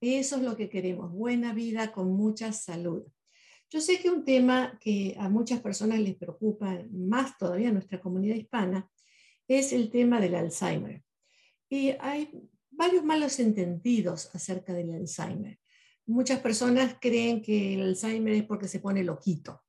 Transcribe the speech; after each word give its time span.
Eso 0.00 0.36
es 0.36 0.42
lo 0.42 0.56
que 0.56 0.68
queremos, 0.68 1.12
buena 1.12 1.54
vida 1.54 1.92
con 1.92 2.12
mucha 2.12 2.52
salud. 2.52 3.04
Yo 3.70 3.80
sé 3.80 4.00
que 4.00 4.10
un 4.10 4.24
tema 4.24 4.78
que 4.80 5.16
a 5.18 5.28
muchas 5.28 5.60
personas 5.60 6.00
les 6.00 6.16
preocupa, 6.16 6.78
más 6.90 7.38
todavía 7.38 7.68
en 7.68 7.74
nuestra 7.74 8.00
comunidad 8.00 8.34
hispana, 8.34 8.90
es 9.46 9.72
el 9.72 9.90
tema 9.90 10.20
del 10.20 10.34
Alzheimer. 10.34 11.02
Y 11.68 11.90
hay 12.00 12.30
varios 12.70 13.04
malos 13.04 13.38
entendidos 13.38 14.30
acerca 14.34 14.72
del 14.72 14.92
Alzheimer. 14.92 15.58
Muchas 16.06 16.40
personas 16.40 16.96
creen 17.00 17.42
que 17.42 17.74
el 17.74 17.82
Alzheimer 17.82 18.34
es 18.34 18.44
porque 18.44 18.66
se 18.66 18.80
pone 18.80 19.04
loquito. 19.04 19.62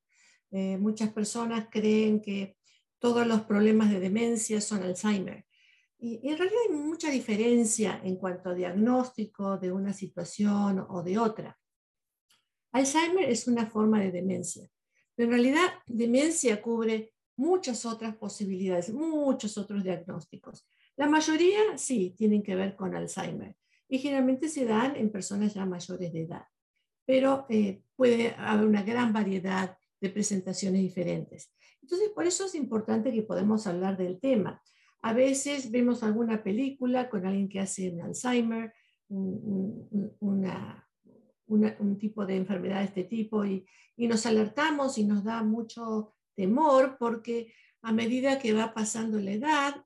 Eh, 0.49 0.77
muchas 0.77 1.11
personas 1.11 1.67
creen 1.69 2.21
que 2.21 2.57
todos 2.97 3.25
los 3.27 3.41
problemas 3.41 3.91
de 3.91 3.99
demencia 3.99 4.61
son 4.61 4.81
Alzheimer. 4.81 5.45
Y, 6.03 6.19
en 6.27 6.37
realidad 6.37 6.59
hay 6.67 6.75
mucha 6.75 7.11
diferencia 7.11 8.01
en 8.03 8.15
cuanto 8.15 8.49
a 8.49 8.55
diagnóstico 8.55 9.57
de 9.59 9.71
una 9.71 9.93
situación 9.93 10.83
o 10.89 11.03
de 11.03 11.19
otra. 11.19 11.57
Alzheimer 12.71 13.29
es 13.29 13.47
una 13.47 13.67
forma 13.67 13.99
de 13.99 14.11
demencia, 14.11 14.67
pero 15.13 15.27
en 15.27 15.33
realidad 15.33 15.69
demencia 15.85 16.59
cubre 16.59 17.13
muchas 17.37 17.85
otras 17.85 18.15
posibilidades, 18.15 18.91
muchos 18.91 19.57
otros 19.59 19.83
diagnósticos. 19.83 20.67
La 20.95 21.07
mayoría 21.07 21.77
sí 21.77 22.15
tienen 22.17 22.41
que 22.41 22.55
ver 22.55 22.75
con 22.75 22.95
Alzheimer 22.95 23.55
y 23.87 23.99
generalmente 23.99 24.49
se 24.49 24.65
dan 24.65 24.95
en 24.95 25.11
personas 25.11 25.53
ya 25.53 25.65
mayores 25.65 26.11
de 26.11 26.21
edad, 26.21 26.45
pero 27.05 27.45
eh, 27.49 27.83
puede 27.95 28.33
haber 28.37 28.65
una 28.65 28.81
gran 28.81 29.13
variedad 29.13 29.77
de 29.99 30.09
presentaciones 30.09 30.81
diferentes. 30.81 31.53
Entonces, 31.81 32.09
por 32.09 32.25
eso 32.25 32.45
es 32.45 32.55
importante 32.55 33.11
que 33.11 33.21
podamos 33.21 33.67
hablar 33.67 33.97
del 33.97 34.19
tema. 34.19 34.61
A 35.01 35.13
veces 35.13 35.71
vemos 35.71 36.03
alguna 36.03 36.43
película 36.43 37.09
con 37.09 37.25
alguien 37.25 37.49
que 37.49 37.59
hace 37.59 37.91
un 37.91 38.01
Alzheimer, 38.01 38.73
una, 39.09 40.87
un 41.47 41.97
tipo 41.97 42.25
de 42.25 42.37
enfermedad 42.37 42.79
de 42.79 42.85
este 42.85 43.03
tipo 43.03 43.45
y, 43.45 43.65
nos 43.97 44.25
alertamos 44.25 44.97
y 44.97 45.03
nos 45.03 45.23
da 45.23 45.43
mucho 45.43 46.13
temor 46.33 46.97
porque 46.97 47.53
a 47.83 47.91
medida 47.91 48.39
que 48.39 48.51
va 48.51 48.73
pasando 48.73 49.19
la 49.19 49.31
edad, 49.31 49.85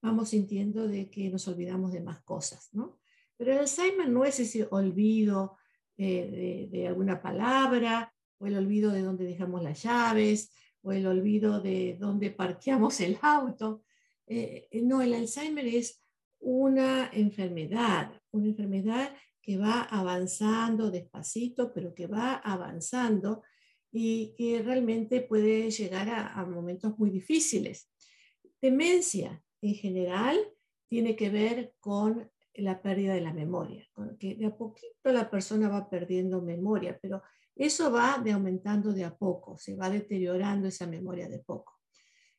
vamos 0.00 0.28
sintiendo 0.28 0.86
de 0.86 1.10
que 1.10 1.30
nos 1.30 1.48
olvidamos 1.48 1.92
de 1.92 2.00
más 2.00 2.22
cosas, 2.22 2.68
¿no? 2.72 2.98
Pero 3.36 3.52
el 3.52 3.58
Alzheimer 3.58 4.08
no 4.08 4.24
es 4.24 4.38
ese 4.38 4.68
olvido 4.70 5.56
eh, 5.98 6.68
de, 6.70 6.86
alguna 6.86 7.22
palabra, 7.22 8.12
o 8.38 8.46
el 8.46 8.56
olvido 8.56 8.92
de 8.92 9.02
dónde 9.02 9.24
dejamos 9.24 9.62
las 9.62 9.82
llaves, 9.82 10.52
o 10.82 10.92
el 10.92 11.06
olvido 11.06 11.60
de 11.60 11.96
dónde 11.98 12.30
parqueamos 12.30 13.00
el 13.00 13.18
auto. 13.22 13.82
Eh, 14.26 14.68
no, 14.82 15.02
el 15.02 15.14
Alzheimer 15.14 15.66
es 15.66 16.02
una 16.40 17.10
enfermedad, 17.12 18.12
una 18.32 18.48
enfermedad 18.48 19.14
que 19.40 19.56
va 19.56 19.82
avanzando 19.82 20.90
despacito, 20.90 21.72
pero 21.72 21.94
que 21.94 22.06
va 22.06 22.34
avanzando 22.34 23.42
y 23.92 24.34
que 24.36 24.62
realmente 24.62 25.20
puede 25.20 25.70
llegar 25.70 26.08
a, 26.10 26.44
momentos 26.44 26.98
muy 26.98 27.10
difíciles. 27.10 27.90
Demencia 28.60 29.42
en 29.62 29.74
general 29.74 30.36
tiene 30.88 31.14
que 31.14 31.30
ver 31.30 31.74
con 31.78 32.30
la 32.54 32.82
pérdida 32.82 33.14
de 33.14 33.20
la 33.20 33.32
memoria, 33.32 33.86
con 33.92 34.16
que 34.18 34.34
de 34.34 34.46
a 34.46 34.56
poquito 34.56 35.12
la 35.12 35.30
persona 35.30 35.68
va 35.68 35.88
perdiendo 35.88 36.42
memoria, 36.42 36.98
pero 37.00 37.22
eso 37.54 37.90
va 37.90 38.20
de 38.22 38.32
aumentando 38.32 38.92
de 38.92 39.04
a 39.04 39.16
poco, 39.16 39.56
se 39.56 39.76
va 39.76 39.88
deteriorando 39.88 40.68
esa 40.68 40.86
memoria 40.86 41.28
de 41.28 41.38
poco. 41.38 41.75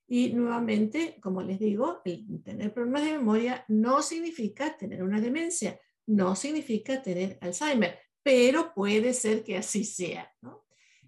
Y 0.08 0.33
nuevamente, 0.33 1.17
como 1.22 1.41
les 1.41 1.59
digo, 1.59 2.02
tener 2.44 2.73
problemas 2.73 3.03
de 3.03 3.17
memoria 3.17 3.66
no 3.67 4.02
significa 4.02 4.77
tener 4.77 5.03
una 5.03 5.19
demencia, 5.19 5.80
no 6.05 6.36
significa 6.36 7.02
tener 7.02 7.38
Alzheimer, 7.41 8.00
pero 8.23 8.73
puede 8.73 9.13
ser 9.13 9.44
que 9.44 9.57
así 9.57 9.84
sea. 9.84 10.34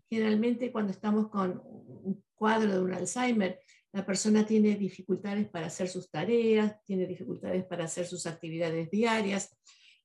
Generalmente 0.10 0.72
cuando 0.72 0.92
estamos 0.92 1.30
con 1.30 1.62
un 1.64 2.24
cuadro 2.36 2.74
de 2.74 2.82
un 2.82 2.94
Alzheimer, 2.94 3.60
la 3.92 4.06
persona 4.06 4.46
tiene 4.46 4.76
dificultades 4.76 5.48
para 5.48 5.68
hacer 5.68 5.88
sus 5.88 6.10
tareas, 6.10 6.84
tiene 6.84 7.08
dificultades 7.08 7.66
para 7.66 7.86
hacer 7.86 8.06
sus 8.06 8.26
actividades 8.28 8.90
diarias, 8.92 9.58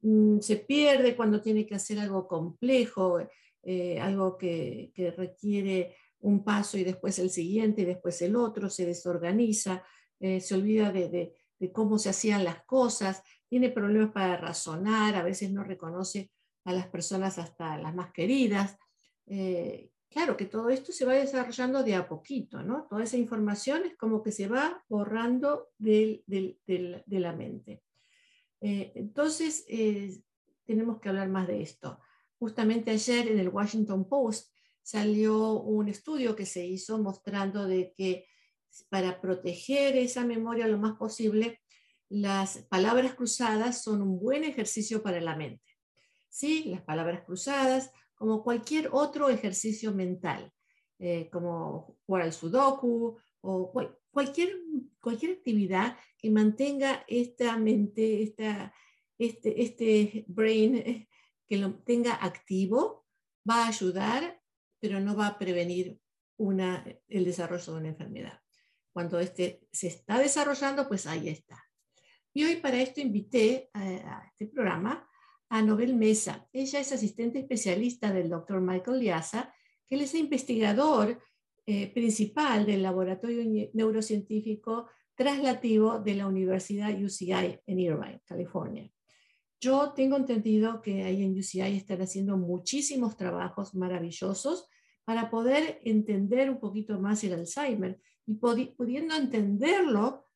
mm, 0.03 0.39
se 0.41 0.57
pierde 0.57 1.17
cuando 1.17 1.41
tiene 1.43 1.67
que 1.67 1.75
hacer 1.75 1.99
algo 1.99 2.27
complejo, 2.27 3.21
eh, 3.63 3.99
algo 3.99 4.37
que, 4.37 4.93
requiere 5.17 5.97
un 6.25 6.43
paso 6.43 6.79
y 6.79 6.85
después 6.85 7.19
el 7.19 7.29
siguiente 7.29 7.83
y 7.83 7.85
después 7.85 8.21
el 8.23 8.35
otro, 8.35 8.71
se 8.71 8.87
desorganiza, 8.87 9.85
eh, 10.19 10.41
se 10.41 10.55
olvida 10.55 10.91
de, 10.91 11.35
cómo 11.73 11.99
se 11.99 12.11
hacían 12.11 12.45
las 12.45 12.65
cosas, 12.65 13.23
tiene 13.49 13.71
problemas 13.71 14.11
para 14.13 14.37
razonar, 14.37 15.15
a 15.17 15.23
veces 15.23 15.51
no 15.51 15.65
reconoce 15.65 16.31
a 16.65 16.73
las 16.73 16.89
personas 16.89 17.39
hasta 17.39 17.79
las 17.79 17.95
más 17.95 18.11
queridas. 18.13 18.77
Eh, 19.27 19.91
claro 20.09 20.37
que 20.37 20.47
todo 20.47 20.71
esto 20.71 20.93
se 20.93 21.05
va 21.05 21.13
desarrollando 21.13 21.83
de 21.83 21.95
a 21.95 22.09
poquito, 22.09 22.63
¿no? 22.63 22.87
Toda 22.89 23.05
esa 23.05 23.17
información 23.17 23.85
es 23.85 23.97
como 23.97 24.23
que 24.23 24.33
se 24.33 24.49
va 24.49 24.83
borrando 24.89 25.69
de 25.79 26.23
la 27.07 27.33
mente. 27.33 27.83
Eh, 28.61 28.93
entonces, 28.95 29.67
tenemos 30.65 31.01
que 31.01 31.09
hablar 31.11 31.29
más 31.29 31.47
de 31.49 31.63
esto. 31.63 31.99
Justamente 32.39 32.91
ayer 32.91 33.29
en 33.29 33.39
el 33.39 33.49
Washington 33.49 34.09
Post 34.09 34.54
salió 34.85 35.55
un 35.61 35.89
estudio 35.89 36.37
que 36.37 36.45
se 36.47 36.65
hizo 36.65 36.99
mostrando 36.99 37.67
de 37.67 37.93
que 37.97 38.27
para 38.91 39.21
proteger 39.21 39.97
esa 39.97 40.25
memoria 40.25 40.69
lo 40.69 40.79
más 40.79 40.97
posible, 40.97 41.61
las 42.11 42.59
palabras 42.69 43.15
cruzadas 43.15 43.83
son 43.83 44.03
un 44.03 44.21
buen 44.21 44.45
ejercicio 44.45 45.03
para 45.03 45.21
la 45.21 45.37
mente. 45.37 45.65
Sí, 46.29 46.65
las 46.67 46.83
palabras 46.83 47.23
cruzadas, 47.25 47.91
como 48.15 48.43
cualquier 48.43 48.91
otro 48.93 49.31
ejercicio 49.31 49.93
mental, 49.93 50.53
eh, 50.99 51.31
como 51.33 51.97
jugar 52.07 52.23
al 52.23 52.33
sudoku 52.33 53.17
o 53.41 53.73
cualquier, 54.11 54.55
cualquier 55.01 55.33
actividad 55.33 55.97
que 56.19 56.31
mantenga 56.31 57.05
esta 57.09 57.57
mente, 57.57 58.23
esta, 58.23 58.75
este, 59.17 59.63
este 59.63 60.25
brain, 60.29 60.77
eh, 60.77 61.09
que 61.47 61.57
lo 61.57 61.75
tenga 61.81 62.15
activo, 62.15 63.07
va 63.49 63.65
a 63.65 63.69
ayudar, 63.69 64.44
pero 64.85 65.01
no 65.01 65.17
va 65.17 65.29
a 65.29 65.39
prevenir 65.39 65.99
el 67.09 67.25
desarrollo 67.25 67.73
de 67.73 67.79
una 67.79 67.89
enfermedad. 67.89 68.39
Cuando 68.93 69.19
este 69.19 69.67
se 69.73 69.87
está 69.87 70.19
desarrollando, 70.19 70.87
pues 70.87 71.07
ahí 71.07 71.31
está. 71.31 71.65
Y 72.35 72.45
hoy 72.45 72.57
para 72.57 72.83
esto 72.83 73.01
invité 73.01 73.71
a, 73.73 74.27
este 74.27 74.47
programa 74.47 75.09
a 75.49 75.63
Nobel 75.63 75.95
Mesa. 75.95 76.47
Ella 76.53 76.81
es 76.81 76.93
asistente 76.93 77.39
especialista 77.39 78.13
del 78.13 78.29
doctor 78.29 78.61
Michael 78.61 79.01
Liasa, 79.01 79.55
que 79.89 79.95
él 79.95 80.03
es 80.03 80.15
investigador 80.15 81.19
eh, 81.65 81.91
principal 81.95 82.67
del 82.67 82.83
Laboratorio 82.83 83.71
Neurocientífico 83.73 84.91
Traslativo 85.15 85.99
de 85.99 86.15
la 86.15 86.27
Universidad 86.27 86.95
UCI 86.95 87.59
en 87.65 87.81
Irvine, 87.81 88.21
California. 88.27 88.91
Yo 89.65 89.95
tengo 89.95 90.19
entendido 90.19 90.83
que 90.83 91.05
ahí 91.05 91.23
en 91.23 91.39
UCI 91.39 91.75
están 91.75 92.03
haciendo 92.03 92.37
muchísimos 92.37 93.17
trabajos 93.17 93.75
maravillosos 93.75 94.69
para 95.05 95.31
poder 95.31 95.81
entender 95.85 96.51
un 96.51 96.61
poquito 96.61 97.01
más 97.01 97.25
el 97.25 97.33
Alzheimer 97.33 97.99
y 98.27 98.35
pudiendo 98.35 99.15
entenderlo, 99.15 100.29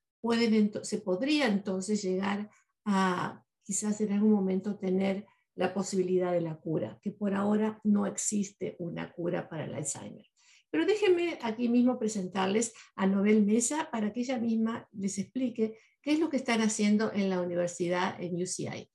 se 0.83 0.99
podría 1.03 1.47
entonces 1.47 2.01
llegar 2.03 2.49
a 2.87 3.45
quizás 3.63 4.01
en 4.01 4.13
algún 4.13 4.33
momento 4.33 4.79
tener 4.79 5.27
la 5.57 5.75
posibilidad 5.75 6.33
de 6.33 6.41
la 6.41 6.57
cura, 6.57 6.99
que 7.03 7.11
por 7.11 7.35
ahora 7.35 7.83
no 7.85 8.07
existe 8.07 8.77
una 8.79 9.13
cura 9.13 9.47
para 9.47 9.67
el 9.67 9.75
Alzheimer. 9.75 10.25
Pero 10.71 10.87
déjenme 10.87 11.39
aquí 11.43 11.69
mismo 11.69 11.99
presentarles 11.99 12.73
a 12.97 13.07
Nobel 13.07 13.45
Mesa 13.45 13.91
para 13.93 14.11
que 14.11 14.21
ella 14.21 14.39
misma 14.39 14.89
les 14.93 15.19
explique 15.19 15.77
qué 16.01 16.13
es 16.13 16.19
lo 16.19 16.31
que 16.31 16.39
están 16.39 16.63
haciendo 16.63 17.13
en 17.13 17.29
la 17.29 17.43
universidad 17.43 18.19
en 18.23 18.43
UCI. 18.43 18.91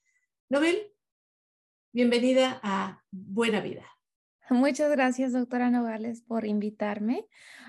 Nobel, 0.49 0.91
bienvenida 1.93 2.59
a 2.61 3.01
Buena 3.11 3.61
Vida. 3.61 3.85
Muchas 4.49 4.91
gracias, 4.91 5.31
doctora 5.31 5.71
Nogales, 5.71 6.21
por 6.21 6.45
invitarme. 6.45 7.25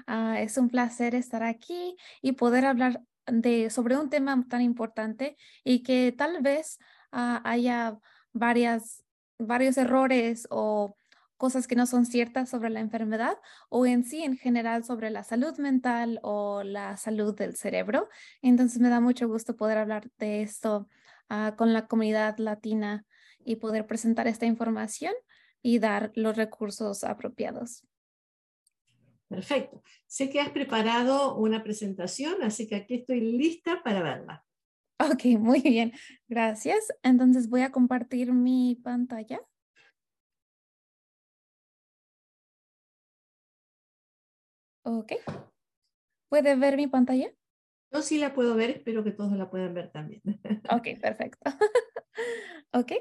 Ah, 0.07 0.41
es 0.41 0.59
un 0.59 0.69
placer 0.69 1.15
estar 1.15 1.45
aquí 1.45 1.97
y 2.21 2.33
poder 2.33 2.67
hablar 2.67 3.01
de, 3.27 3.71
sobre 3.71 3.97
un 3.97 4.11
tema 4.11 4.45
tan 4.49 4.61
importante 4.61 5.37
y 5.63 5.83
que 5.83 6.13
tal 6.13 6.43
vez 6.43 6.79
ah, 7.13 7.41
haya 7.45 7.99
varias, 8.33 9.05
varios 9.39 9.79
errores 9.79 10.47
o 10.51 10.97
cosas 11.37 11.67
que 11.67 11.77
no 11.77 11.87
son 11.87 12.07
ciertas 12.07 12.51
sobre 12.51 12.71
la 12.71 12.81
enfermedad 12.81 13.39
o 13.69 13.87
en 13.87 14.05
sí 14.05 14.25
en 14.25 14.37
general 14.37 14.85
sobre 14.85 15.11
la 15.11 15.23
salud 15.23 15.57
mental 15.59 16.19
o 16.23 16.65
la 16.65 16.97
salud 16.97 17.35
del 17.37 17.57
cerebro. 17.57 18.09
Entonces 18.43 18.81
me 18.81 18.89
da 18.89 19.01
mucho 19.01 19.29
gusto 19.29 19.57
poder 19.57 19.79
hablar 19.79 20.11
de 20.19 20.43
esto 20.43 20.89
ah, 21.29 21.55
con 21.57 21.73
la 21.73 21.87
comunidad 21.87 22.39
latina 22.39 23.07
y 23.45 23.57
poder 23.57 23.87
presentar 23.87 24.27
esta 24.27 24.47
información 24.47 25.15
y 25.63 25.79
dar 25.79 26.13
los 26.15 26.37
recursos 26.37 27.05
apropiados. 27.05 27.85
Perfecto. 29.29 29.83
Sé 30.07 30.31
que 30.31 30.41
has 30.41 30.51
preparado 30.51 31.37
una 31.37 31.63
presentación, 31.63 32.43
así 32.43 32.67
que 32.67 32.77
aquí 32.77 32.95
estoy 32.95 33.21
lista 33.21 33.83
para 33.83 34.03
verla. 34.03 34.45
Ok, 34.99 35.25
muy 35.39 35.61
bien. 35.61 35.93
Gracias. 36.29 36.93
Entonces 37.03 37.49
voy 37.49 37.63
a 37.63 37.73
compartir 37.73 38.33
mi 38.33 38.77
pantalla. 38.83 39.41
Ok. 44.83 45.13
¿Puede 46.29 46.57
ver 46.57 46.77
mi 46.77 46.87
pantalla? 46.87 47.33
Yo 47.95 48.03
sí 48.03 48.19
la 48.19 48.35
puedo 48.35 48.57
ver, 48.57 48.71
espero 48.71 49.05
que 49.05 49.13
todos 49.13 49.31
la 49.33 49.49
puedan 49.49 49.73
ver 49.73 49.93
también. 49.93 50.21
Ok, 50.69 51.01
perfecto. 51.01 51.39
ok. 52.73 52.93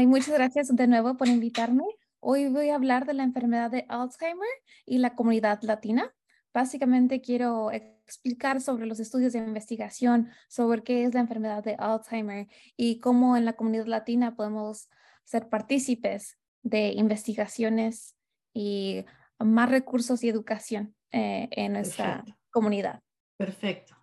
y 0.00 0.06
muchas 0.06 0.34
gracias 0.34 0.68
de 0.68 0.86
nuevo 0.86 1.16
por 1.16 1.28
invitarme. 1.28 1.84
Hoy 2.20 2.48
voy 2.48 2.68
a 2.68 2.74
hablar 2.74 3.06
de 3.06 3.14
la 3.14 3.22
enfermedad 3.22 3.70
de 3.70 3.86
Alzheimer 3.88 4.46
y 4.84 4.98
la 4.98 5.14
comunidad 5.14 5.60
latina. 5.62 6.14
Básicamente 6.52 7.22
quiero 7.22 7.70
explicar 7.70 8.60
sobre 8.60 8.84
los 8.84 9.00
estudios 9.00 9.32
de 9.32 9.38
investigación 9.38 10.28
sobre 10.46 10.82
qué 10.82 11.04
es 11.04 11.14
la 11.14 11.20
enfermedad 11.20 11.64
de 11.64 11.76
Alzheimer 11.78 12.48
y 12.76 13.00
cómo 13.00 13.38
en 13.38 13.46
la 13.46 13.54
comunidad 13.54 13.86
latina 13.86 14.36
podemos 14.36 14.90
ser 15.24 15.48
partícipes 15.48 16.36
de 16.62 16.88
investigaciones 16.88 18.14
y 18.52 19.06
más 19.38 19.70
recursos 19.70 20.22
y 20.22 20.28
educación 20.28 20.94
eh, 21.12 21.48
en 21.52 21.72
nuestra 21.72 22.24
comunidad. 22.50 23.00
Perfecto. 23.38 24.01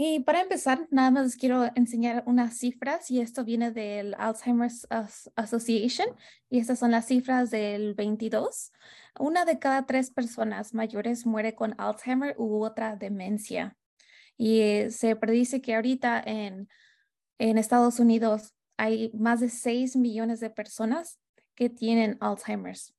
Y 0.00 0.20
para 0.20 0.42
empezar, 0.42 0.86
nada 0.92 1.10
más 1.10 1.24
les 1.24 1.36
quiero 1.36 1.64
enseñar 1.74 2.22
unas 2.24 2.56
cifras 2.56 3.10
y 3.10 3.20
esto 3.20 3.44
viene 3.44 3.72
del 3.72 4.14
Alzheimer's 4.14 4.86
Association 5.34 6.06
y 6.48 6.60
estas 6.60 6.78
son 6.78 6.92
las 6.92 7.06
cifras 7.06 7.50
del 7.50 7.94
22. 7.94 8.70
Una 9.18 9.44
de 9.44 9.58
cada 9.58 9.86
tres 9.86 10.12
personas 10.12 10.72
mayores 10.72 11.26
muere 11.26 11.56
con 11.56 11.74
Alzheimer 11.78 12.36
u 12.38 12.64
otra 12.64 12.94
demencia. 12.94 13.76
Y 14.36 14.60
eh, 14.60 14.90
se 14.92 15.16
predice 15.16 15.60
que 15.60 15.74
ahorita 15.74 16.22
en, 16.24 16.68
en 17.38 17.58
Estados 17.58 17.98
Unidos 17.98 18.54
hay 18.76 19.10
más 19.14 19.40
de 19.40 19.48
6 19.48 19.96
millones 19.96 20.38
de 20.38 20.50
personas 20.50 21.18
que 21.56 21.70
tienen 21.70 22.18
Alzheimer's. 22.20 22.94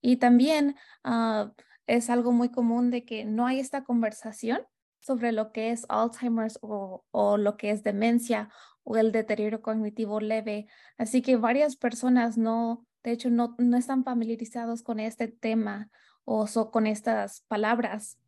Y 0.00 0.16
también 0.16 0.74
ah, 1.04 1.52
es 1.86 2.10
algo 2.10 2.32
muy 2.32 2.48
común 2.48 2.90
de 2.90 3.04
que 3.04 3.24
no 3.24 3.46
hay 3.46 3.60
esta 3.60 3.84
conversación 3.84 4.66
sobre 5.04 5.32
lo 5.32 5.52
que 5.52 5.70
es 5.70 5.84
Alzheimer's 5.90 6.58
o, 6.62 7.04
o, 7.10 7.36
lo 7.36 7.58
que 7.58 7.70
es 7.70 7.82
demencia 7.82 8.48
o 8.84 8.96
el 8.96 9.12
deterioro 9.12 9.60
cognitivo 9.60 10.18
leve. 10.18 10.66
Así 10.96 11.20
que 11.20 11.36
varias 11.36 11.76
personas 11.76 12.38
no, 12.38 12.86
de 13.02 13.12
hecho, 13.12 13.28
no, 13.28 13.54
no 13.58 13.76
están 13.76 14.02
familiarizados 14.02 14.82
con 14.82 15.00
este 15.00 15.28
tema 15.28 15.90
o 16.24 16.46
con 16.70 16.86
estas 16.86 17.42
palabras. 17.48 18.18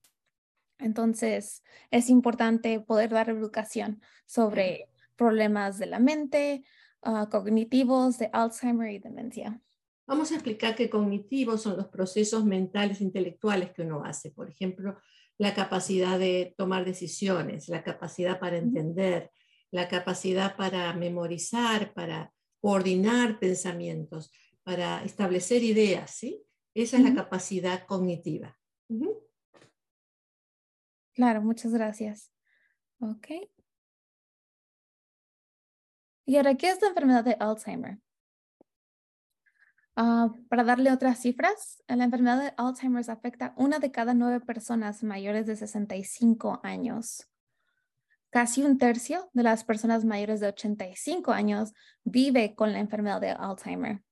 Entonces, 0.78 1.62
es 1.90 2.10
importante 2.10 2.78
poder 2.80 3.08
dar 3.08 3.30
educación 3.30 4.02
sobre 4.26 4.90
problemas 5.16 5.78
de 5.78 5.86
la 5.86 5.98
mente, 5.98 6.62
ah, 7.00 7.28
cognitivos, 7.30 8.18
de 8.18 8.28
Alzheimer 8.34 8.90
y 8.90 8.98
demencia. 8.98 9.62
Vamos 10.06 10.30
a 10.30 10.34
explicar 10.34 10.76
qué 10.76 10.90
cognitivos 10.90 11.62
son 11.62 11.78
los 11.78 11.88
procesos 11.88 12.44
mentales 12.44 13.00
intelectuales 13.00 13.72
que 13.72 13.80
uno 13.80 14.04
hace. 14.04 14.30
Por 14.30 14.50
ejemplo, 14.50 14.98
la 15.38 15.54
capacidad 15.54 16.18
de 16.18 16.54
tomar 16.56 16.84
decisiones, 16.84 17.68
la 17.68 17.82
capacidad 17.82 18.38
para 18.40 18.56
entender, 18.56 19.30
la 19.70 19.88
capacidad 19.88 20.56
para 20.56 20.92
memorizar, 20.94 21.92
para 21.92 22.32
coordinar 22.60 23.38
pensamientos, 23.38 24.32
para 24.62 25.04
establecer 25.04 25.62
ideas, 25.62 26.10
¿sí? 26.10 26.42
Esa 26.74 26.96
es 26.96 27.04
la 27.04 27.14
capacidad 27.14 27.86
cognitiva. 27.86 28.58
Claro, 31.12 31.42
muchas 31.42 31.72
gracias. 31.72 32.32
Ok. 33.00 33.28
¿Y 36.26 36.36
ahora 36.36 36.56
qué 36.56 36.70
es 36.70 36.80
la 36.82 36.88
enfermedad 36.88 37.24
de 37.24 37.36
Alzheimer? 37.38 37.98
Ah, 39.98 40.34
para 40.50 40.62
darle 40.62 40.92
otras 40.92 41.20
cifras, 41.20 41.82
la 41.88 42.04
enfermedad 42.04 42.38
de 42.38 42.52
Alzheimer 42.58 43.10
afecta 43.10 43.46
a 43.46 43.54
una 43.56 43.78
de 43.78 43.90
cada 43.90 44.12
nueve 44.12 44.40
personas 44.44 45.02
mayores 45.02 45.46
de 45.46 45.56
65 45.56 46.60
años. 46.62 47.26
Casi 48.28 48.62
un 48.62 48.76
tercio 48.76 49.30
de 49.32 49.42
las 49.42 49.64
personas 49.64 50.04
mayores 50.04 50.40
de 50.40 50.48
85 50.48 51.32
años 51.32 51.72
vive 52.04 52.54
con 52.54 52.74
la 52.74 52.80
enfermedad 52.80 53.22
de 53.22 53.30
Alzheimer. 53.30 54.02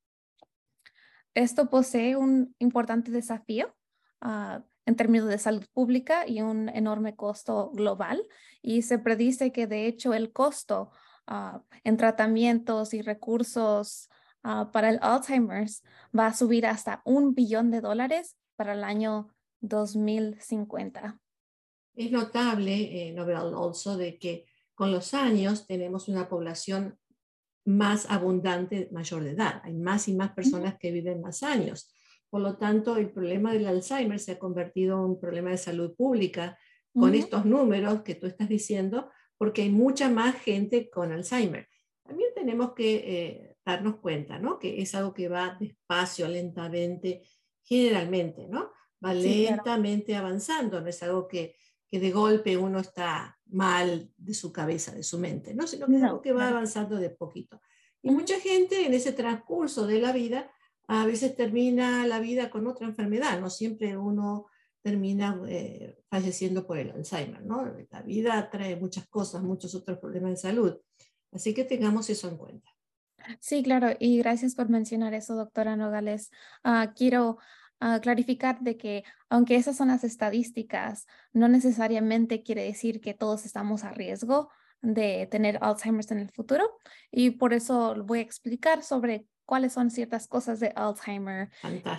Esto 1.35 1.69
posee 1.69 2.17
un 2.17 2.55
importante 2.59 3.11
desafío 3.11 3.77
ah, 4.23 4.63
en 4.87 4.97
términos 4.97 5.29
de 5.29 5.37
salud 5.37 5.67
pública 5.75 6.27
y 6.27 6.41
un 6.41 6.71
enorme 6.71 7.15
costo 7.15 7.71
global. 7.73 8.27
Y 8.63 8.83
se 8.83 8.99
predice 8.99 9.53
que 9.53 9.67
de 9.67 9.87
hecho 9.87 10.15
el 10.15 10.33
costo 10.33 10.93
ah, 11.27 11.63
en 11.83 11.99
tratamientos 11.99 12.95
y 12.95 13.03
recursos 13.03 14.09
Ah, 14.47 14.71
para 14.71 14.91
el 14.91 14.99
Alzheimer's 15.01 15.83
va 16.17 16.27
a 16.27 16.35
subir 16.35 16.67
hasta 16.67 17.01
un 17.07 17.35
billón 17.35 17.71
de 17.71 17.81
dólares 17.81 18.37
para 18.57 18.75
el 18.75 18.85
año 18.85 19.35
2050. 19.63 21.19
Es 21.95 22.13
notable, 22.13 23.09
eh, 23.09 23.13
Nobel 23.13 23.37
also, 23.37 23.97
de 23.97 24.19
que 24.19 24.45
con 24.75 24.93
los 24.93 25.15
años 25.15 25.67
tenemos 25.67 26.09
una 26.09 26.29
población 26.29 26.99
más 27.65 28.11
abundante, 28.11 28.91
mayor 28.93 29.25
de 29.25 29.31
edad. 29.31 29.63
Hay 29.65 29.73
más 29.73 30.09
y 30.09 30.15
más 30.15 30.33
personas 30.33 30.77
que 30.79 30.91
viven 30.91 31.23
más 31.23 31.43
años. 31.43 31.91
Por 32.29 32.43
lo 32.43 32.59
tanto, 32.59 32.97
el 32.99 33.11
problema 33.11 33.55
del 33.55 33.67
Alzheimer 33.67 34.21
se 34.21 34.33
ha 34.33 34.39
convertido 34.39 34.99
en 34.99 35.13
un 35.13 35.21
problema 35.21 35.51
de 35.51 35.57
salud 35.57 35.95
pública 35.97 36.59
con 36.93 37.15
estos 37.15 37.47
números 37.47 38.03
que 38.03 38.15
tú 38.15 38.27
estás 38.27 38.49
diciendo, 38.49 39.11
porque 39.39 39.63
hay 39.63 39.71
mucha 39.71 40.11
más 40.11 40.35
gente 40.37 40.91
con 40.91 41.13
Alzheimer. 41.13 41.67
También 42.03 42.31
tenemos 42.35 42.75
que 42.75 42.95
eh, 42.97 43.54
darnos 43.65 43.97
cuenta, 43.97 44.39
¿no? 44.39 44.59
Que 44.59 44.81
es 44.81 44.95
algo 44.95 45.15
que 45.15 45.29
va 45.29 45.57
despacio, 45.59 46.29
lentamente, 46.29 47.23
generalmente, 47.63 48.47
¿no? 48.49 48.71
Va 49.05 49.15
lentamente 49.15 50.17
avanzando, 50.17 50.81
no 50.81 50.89
es 50.89 51.03
algo 51.03 51.27
que, 51.27 51.57
que, 51.89 51.99
de 51.99 52.11
golpe 52.11 52.57
uno 52.57 52.81
está 52.81 53.39
mal 53.47 54.11
de 54.17 54.35
su 54.35 54.53
cabeza, 54.53 54.93
de 54.93 55.03
su 55.03 55.19
mente, 55.19 55.55
¿no? 55.55 55.67
Sino 55.67 55.87
que 55.87 55.97
es 55.97 56.03
algo 56.03 56.21
que 56.21 56.33
va 56.33 56.49
avanzando 56.49 56.97
de 56.97 57.11
poquito. 57.11 57.61
Y 58.03 58.11
mucha 58.11 58.39
gente 58.41 58.87
en 58.87 58.95
ese 58.95 59.13
transcurso 59.13 59.87
de 59.87 60.01
la 60.01 60.13
vida 60.13 60.51
a 60.87 61.07
veces 61.07 61.35
termina 61.35 62.07
la 62.07 62.21
vida 62.21 62.51
con 62.51 62.67
otra 62.67 62.87
enfermedad, 62.87 63.41
no 63.41 63.49
siempre 63.49 63.97
uno 63.97 64.47
termina 64.83 65.41
eh, 65.49 65.97
falleciendo 66.11 66.67
por 66.67 66.77
el 66.77 66.91
Alzheimer, 66.91 67.43
¿no? 67.43 67.65
La 67.91 68.03
vida 68.03 68.51
trae 68.51 68.77
muchas 68.77 69.09
cosas, 69.09 69.43
muchos 69.43 69.75
otros 69.75 69.99
problemas 69.99 70.33
de 70.33 70.37
salud. 70.37 70.77
Así 71.33 71.55
que 71.55 71.65
tengamos 71.65 72.11
eso 72.11 72.29
en 72.29 72.37
cuenta. 72.37 72.74
Sí, 73.41 73.63
claro, 73.63 73.89
y 73.99 74.19
gracias 74.19 74.55
por 74.55 74.69
mencionar 74.69 75.15
eso, 75.15 75.35
doctora 75.35 75.77
Nogales. 75.77 76.31
Ah, 76.63 76.93
quiero 76.97 77.39
ah, 77.81 78.01
clarificar 78.01 78.61
de 78.61 78.77
que 78.77 79.05
aunque 79.29 79.57
esas 79.57 79.77
son 79.77 79.89
las 79.89 80.05
estadísticas, 80.05 81.07
no 81.33 81.49
necesariamente 81.49 82.43
quiere 82.43 82.65
decir 82.65 83.01
que 83.01 83.15
todos 83.15 83.45
estamos 83.45 83.85
a 83.85 83.93
riesgo 83.93 84.51
de 84.83 85.27
tener 85.31 85.59
Alzheimer 85.63 86.05
en 86.11 86.19
el 86.19 86.31
futuro 86.31 86.79
y 87.11 87.31
por 87.31 87.55
eso 87.55 87.95
voy 88.05 88.19
a 88.19 88.23
explicar 88.23 88.83
sobre 88.83 89.27
cuáles 89.47 89.73
son 89.73 89.91
ciertas 89.91 90.27
cosas 90.29 90.61
de 90.61 90.73
Alzheimer 90.77 91.51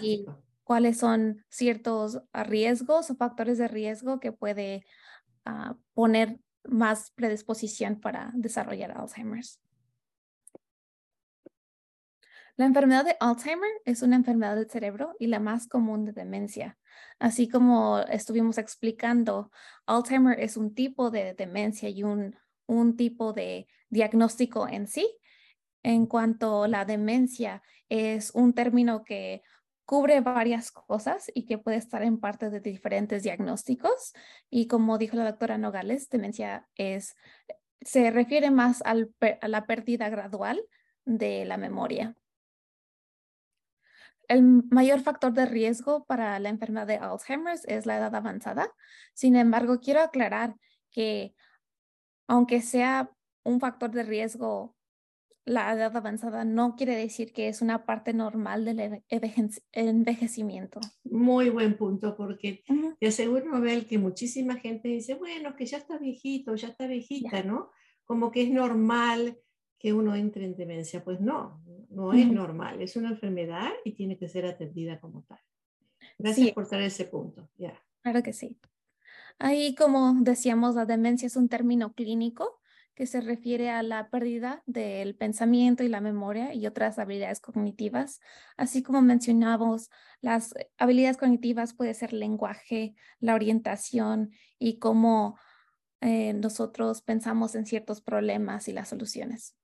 y 0.02 0.26
cuáles 0.64 0.98
son 1.00 1.44
ciertos 1.50 2.22
riesgos 2.34 3.10
o 3.10 3.16
factores 3.16 3.58
de 3.58 3.68
riesgo 3.68 4.20
que 4.20 4.32
puede 4.32 4.86
ah, 5.46 5.76
poner 5.94 6.40
más 6.64 7.12
predisposición 7.12 8.00
para 8.00 8.32
desarrollar 8.34 8.92
Alzheimer's. 8.92 9.60
La 12.58 12.66
enfermedad 12.66 13.04
de 13.04 13.18
Alzheimer 13.20 13.70
es 13.84 14.02
una 14.02 14.16
enfermedad 14.16 14.56
del 14.56 14.70
cerebro 14.70 15.14
y 15.20 15.28
la 15.28 15.42
más 15.42 15.68
común 15.68 16.06
de 16.06 16.14
demencia. 16.14 16.78
Así 17.20 17.50
como 17.50 18.00
estuvimos 18.00 18.58
explicando, 18.58 19.52
Alzheimer 19.86 20.40
es 20.40 20.56
un 20.56 20.74
tipo 20.74 21.12
de 21.12 21.34
demencia 21.34 21.90
y 21.90 22.04
un, 22.04 22.38
un 22.66 22.96
tipo 22.96 23.34
de 23.34 23.68
diagnóstico 23.90 24.70
en 24.70 24.88
sí. 24.88 25.06
En 25.84 26.06
cuanto 26.06 26.64
a 26.64 26.68
la 26.70 26.86
demencia, 26.86 27.62
es 27.90 28.32
un 28.32 28.54
término 28.54 29.04
que 29.04 29.44
cubre 29.86 30.22
varias 30.22 30.72
cosas 30.72 31.30
y 31.34 31.46
que 31.46 31.58
puede 31.58 31.78
estar 31.78 32.04
en 32.04 32.22
parte 32.22 32.50
de 32.50 32.62
diferentes 32.62 33.24
diagnósticos. 33.24 34.14
Y 34.50 34.68
como 34.68 34.98
dijo 34.98 35.18
la 35.18 35.26
doctora 35.26 35.58
Nogales, 35.58 36.10
demencia 36.10 36.70
es, 36.76 37.18
se 37.82 38.12
refiere 38.12 38.50
más 38.50 38.82
al, 38.84 39.14
a 39.42 39.48
la 39.50 39.66
pérdida 39.66 40.08
gradual 40.08 40.64
de 41.04 41.44
la 41.44 41.58
memoria. 41.58 42.16
El 44.28 44.44
mayor 44.72 45.02
factor 45.02 45.34
de 45.34 45.46
riesgo 45.46 46.06
para 46.06 46.40
la 46.40 46.50
enfermedad 46.50 46.88
de 46.88 46.98
Alzheimer 46.98 47.58
es 47.66 47.86
la 47.86 47.98
edad 47.98 48.16
avanzada. 48.16 48.72
Sin 49.14 49.36
embargo, 49.36 49.80
quiero 49.80 50.02
aclarar 50.02 50.56
que 50.92 51.36
aunque 52.28 52.62
sea 52.62 53.12
un 53.44 53.60
factor 53.60 53.92
de 53.92 54.04
riesgo 54.04 54.76
la 55.46 55.72
edad 55.74 55.96
avanzada 55.96 56.44
no 56.44 56.76
quiere 56.76 56.96
decir 56.96 57.32
que 57.32 57.48
es 57.48 57.62
una 57.62 57.86
parte 57.86 58.14
normal 58.14 58.66
del 58.66 59.04
envejecimiento. 59.72 60.80
Muy 61.04 61.50
buen 61.50 61.78
punto, 61.78 62.16
porque 62.18 62.64
te 63.00 63.08
aseguro, 63.08 63.46
Nobel, 63.46 63.86
que 63.86 64.00
muchísima 64.00 64.56
gente 64.56 64.88
dice, 64.88 65.14
bueno, 65.14 65.56
que 65.56 65.68
ya 65.68 65.78
está 65.78 66.00
viejito, 66.00 66.56
ya 66.56 66.70
está 66.70 66.88
viejita, 66.88 67.44
¿no? 67.44 67.70
Como 68.06 68.32
que 68.32 68.42
es 68.42 68.50
normal 68.50 69.38
que 69.86 69.94
uno 69.94 70.16
entre 70.16 70.46
en 70.46 70.56
demencia. 70.56 71.04
Pues 71.04 71.22
no, 71.22 71.62
no 71.92 72.12
es 72.12 72.26
normal, 72.26 72.82
es 72.82 72.96
una 72.96 73.10
enfermedad 73.10 73.70
y 73.84 73.92
tiene 73.92 74.18
que 74.18 74.28
ser 74.28 74.48
atendida 74.48 75.00
como 75.00 75.22
tal. 75.26 75.38
Gracias 76.18 76.54
por 76.54 76.68
traer 76.68 76.86
ese 76.86 77.06
punto. 77.06 77.48
Ya. 77.56 77.80
Claro 78.02 78.24
que 78.24 78.34
sí. 78.34 78.58
Ahí, 79.38 79.76
como 79.76 80.16
decíamos, 80.22 80.74
la 80.74 80.88
demencia 80.88 81.28
es 81.28 81.36
un 81.36 81.50
término 81.50 81.94
clínico 81.94 82.60
que 82.96 83.06
se 83.06 83.22
refiere 83.22 83.70
a 83.70 83.84
la 83.84 84.10
pérdida 84.10 84.64
del 84.66 85.16
pensamiento 85.16 85.84
y 85.84 85.88
la 85.88 86.02
memoria 86.02 86.56
y 86.56 86.66
otras 86.66 86.98
habilidades 86.98 87.40
cognitivas. 87.40 88.22
Así 88.58 88.82
como 88.82 89.04
mencionamos, 89.04 89.92
las 90.20 90.56
habilidades 90.80 91.18
cognitivas 91.18 91.76
puede 91.76 91.94
ser 91.94 92.12
lenguaje, 92.12 92.96
la 93.20 93.36
orientación 93.36 94.32
y 94.58 94.80
cómo 94.80 95.38
eh, 96.02 96.34
nosotros 96.34 97.04
pensamos 97.04 97.54
en 97.54 97.68
ciertos 97.68 98.02
problemas 98.02 98.68
y 98.68 98.74
las 98.74 98.90
soluciones. 98.90 99.56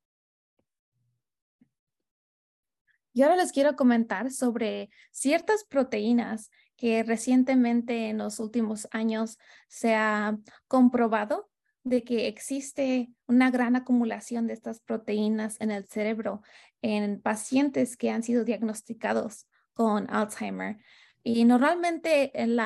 Y 3.14 3.24
ahora 3.24 3.36
les 3.36 3.52
quiero 3.52 3.76
comentar 3.76 4.32
sobre 4.32 4.90
ciertas 5.12 5.64
proteínas 5.66 6.50
que 6.78 7.04
recientemente 7.04 8.10
en 8.10 8.18
los 8.18 8.40
últimos 8.40 8.88
años 8.92 9.38
se 9.68 9.94
ha 9.96 10.38
comprobado 10.68 11.50
de 11.84 12.04
que 12.04 12.28
existe 12.28 13.10
una 13.28 13.52
gran 13.52 13.76
acumulación 13.76 14.48
de 14.48 14.54
estas 14.54 14.80
proteínas 14.80 15.60
en 15.60 15.72
el 15.72 15.88
cerebro 15.88 16.42
en 16.82 17.22
pacientes 17.22 17.98
que 17.98 18.12
han 18.12 18.24
sido 18.24 18.46
diagnosticados 18.46 19.48
con 19.74 20.10
Alzheimer. 20.10 20.78
Y 21.24 21.46
normalmente 21.46 22.32
el 22.34 22.60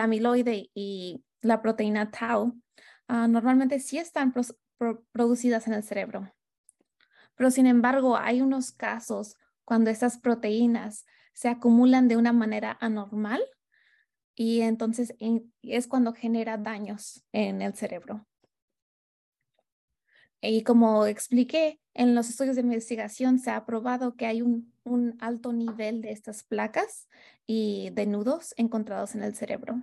amiloide 0.00 0.70
y 0.74 1.24
la 1.40 1.60
proteína 1.62 2.10
tau 2.10 2.56
ah, 3.08 3.26
normalmente 3.26 3.80
sí 3.80 3.98
están 3.98 4.32
producidas 5.12 5.66
en 5.66 5.74
el 5.74 5.82
cerebro. 5.82 6.32
Pero 7.34 7.50
sin 7.50 7.66
embargo, 7.66 8.16
hay 8.16 8.40
unos 8.40 8.72
casos 8.72 9.36
cuando 9.64 9.90
estas 9.90 10.18
proteínas 10.18 11.04
se 11.32 11.48
acumulan 11.48 12.08
de 12.08 12.16
una 12.16 12.32
manera 12.32 12.76
anormal 12.80 13.42
y 14.34 14.62
entonces 14.62 15.14
es 15.62 15.86
cuando 15.86 16.12
genera 16.12 16.56
daños 16.56 17.24
en 17.32 17.62
el 17.62 17.74
cerebro. 17.74 18.26
Y 20.40 20.64
como 20.64 21.06
expliqué, 21.06 21.80
en 21.94 22.14
los 22.14 22.28
estudios 22.28 22.56
de 22.56 22.62
investigación 22.62 23.38
se 23.38 23.50
ha 23.50 23.64
probado 23.64 24.16
que 24.16 24.26
hay 24.26 24.42
un, 24.42 24.72
alto 25.20 25.52
nivel 25.52 26.02
de 26.02 26.10
estas 26.10 26.42
placas 26.42 27.08
y 27.46 27.90
de 27.90 28.06
nudos 28.06 28.52
encontrados 28.56 29.14
en 29.14 29.22
el 29.22 29.36
cerebro. 29.36 29.82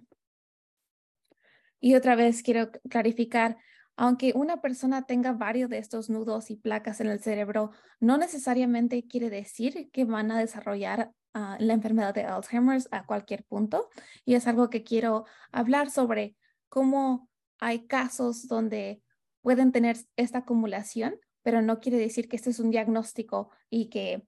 Y 1.79 1.95
otra 1.95 2.15
vez 2.15 2.43
quiero 2.43 2.71
clarificar, 2.89 3.57
aunque 3.99 4.31
una 4.33 4.61
persona 4.61 5.05
tenga 5.05 5.33
varios 5.33 5.69
de 5.69 5.77
estos 5.77 6.09
nudos 6.09 6.51
y 6.51 6.55
placas 6.55 7.01
en 7.01 7.07
el 7.07 7.19
cerebro, 7.19 7.71
no 7.99 8.17
necesariamente 8.17 9.05
quiere 9.05 9.29
decir 9.29 9.89
que 9.91 10.05
van 10.05 10.31
a 10.31 10.39
desarrollar 10.39 11.11
ah, 11.33 11.57
la 11.59 11.73
enfermedad 11.73 12.13
de 12.13 12.23
Alzheimer 12.23 12.81
a 12.91 13.05
cualquier 13.05 13.43
punto. 13.43 13.89
Y 14.23 14.35
es 14.35 14.47
algo 14.47 14.69
que 14.69 14.85
quiero 14.85 15.25
hablar 15.51 15.91
sobre 15.91 16.37
cómo 16.69 17.29
hay 17.59 17.87
casos 17.87 18.47
donde 18.47 19.03
pueden 19.41 19.73
tener 19.73 19.97
esta 20.15 20.39
acumulación, 20.39 21.19
pero 21.43 21.61
no 21.61 21.81
quiere 21.81 21.97
decir 21.97 22.29
que 22.29 22.37
este 22.37 22.51
es 22.51 22.61
un 22.61 22.71
diagnóstico 22.71 23.49
y 23.69 23.89
que, 23.89 24.25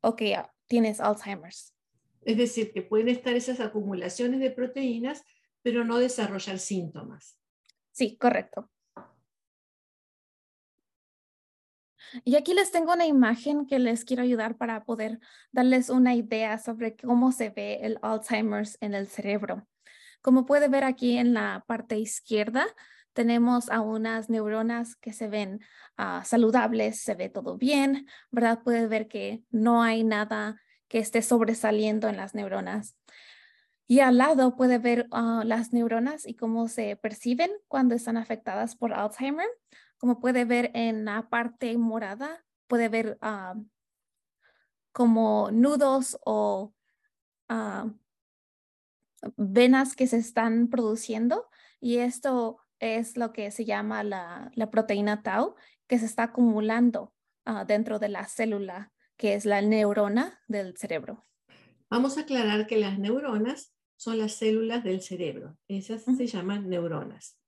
ok, 0.00 0.22
tienes 0.68 1.00
Alzheimer's. 1.00 1.74
Es 2.22 2.38
decir, 2.38 2.72
que 2.72 2.80
pueden 2.80 3.10
estar 3.10 3.34
esas 3.34 3.60
acumulaciones 3.60 4.40
de 4.40 4.52
proteínas, 4.52 5.22
pero 5.60 5.84
no 5.84 5.98
desarrollar 5.98 6.58
síntomas. 6.58 7.38
Sí, 7.90 8.16
correcto. 8.16 8.71
Y 12.24 12.36
aquí 12.36 12.54
les 12.54 12.70
tengo 12.70 12.92
una 12.92 13.06
imagen 13.06 13.66
que 13.66 13.78
les 13.78 14.04
quiero 14.04 14.22
ayudar 14.22 14.56
para 14.56 14.84
poder 14.84 15.20
darles 15.52 15.90
una 15.90 16.14
idea 16.14 16.58
sobre 16.58 16.96
cómo 16.96 17.32
se 17.32 17.50
ve 17.50 17.80
el 17.82 17.98
Alzheimer's 18.02 18.76
en 18.80 18.94
el 18.94 19.06
cerebro. 19.06 19.66
Como 20.20 20.46
puede 20.46 20.68
ver 20.68 20.84
aquí 20.84 21.16
en 21.16 21.34
la 21.34 21.64
parte 21.66 21.98
izquierda, 21.98 22.66
tenemos 23.12 23.70
a 23.70 23.80
unas 23.80 24.30
neuronas 24.30 24.96
que 24.96 25.12
se 25.12 25.28
ven 25.28 25.60
ah, 25.96 26.22
saludables, 26.24 27.00
se 27.00 27.14
ve 27.14 27.28
todo 27.28 27.58
bien, 27.58 28.06
¿verdad? 28.30 28.62
Puede 28.62 28.86
ver 28.86 29.08
que 29.08 29.42
no 29.50 29.82
hay 29.82 30.04
nada 30.04 30.60
que 30.88 30.98
esté 30.98 31.22
sobresaliendo 31.22 32.08
en 32.08 32.16
las 32.16 32.34
neuronas. 32.34 32.96
Y 33.86 34.00
al 34.00 34.16
lado 34.18 34.56
puede 34.56 34.78
ver 34.78 35.06
ah, 35.10 35.42
las 35.44 35.72
neuronas 35.72 36.26
y 36.26 36.34
cómo 36.34 36.68
se 36.68 36.96
perciben 36.96 37.50
cuando 37.68 37.94
están 37.94 38.16
afectadas 38.16 38.76
por 38.76 38.94
Alzheimer. 38.94 39.48
Como 40.02 40.18
puede 40.18 40.44
ver 40.44 40.72
en 40.74 41.04
la 41.04 41.28
parte 41.30 41.78
morada, 41.78 42.44
puede 42.66 42.88
ver 42.88 43.18
ah, 43.20 43.54
como 44.90 45.52
nudos 45.52 46.18
o 46.24 46.74
venas 49.36 49.94
que 49.94 50.08
se 50.08 50.16
están 50.16 50.66
produciendo 50.66 51.48
y 51.80 51.98
esto 51.98 52.58
es 52.80 53.16
lo 53.16 53.32
que 53.32 53.52
se 53.52 53.64
llama 53.64 54.02
la, 54.02 54.50
proteína 54.72 55.22
tau, 55.22 55.54
que 55.86 56.00
se 56.00 56.06
está 56.06 56.24
acumulando 56.24 57.14
ah, 57.44 57.64
dentro 57.64 58.00
de 58.00 58.08
la 58.08 58.26
célula, 58.26 58.92
que 59.16 59.34
es 59.34 59.44
la 59.44 59.62
neurona 59.62 60.40
del 60.48 60.76
cerebro. 60.76 61.24
Vamos 61.88 62.18
a 62.18 62.22
aclarar 62.22 62.66
que 62.66 62.76
las 62.76 62.98
neuronas 62.98 63.72
son 63.94 64.18
las 64.18 64.32
células 64.32 64.82
del 64.82 65.00
cerebro. 65.00 65.56
Esas 65.68 66.02
se 66.02 66.26
llaman 66.26 66.68
neuronas. 66.68 67.38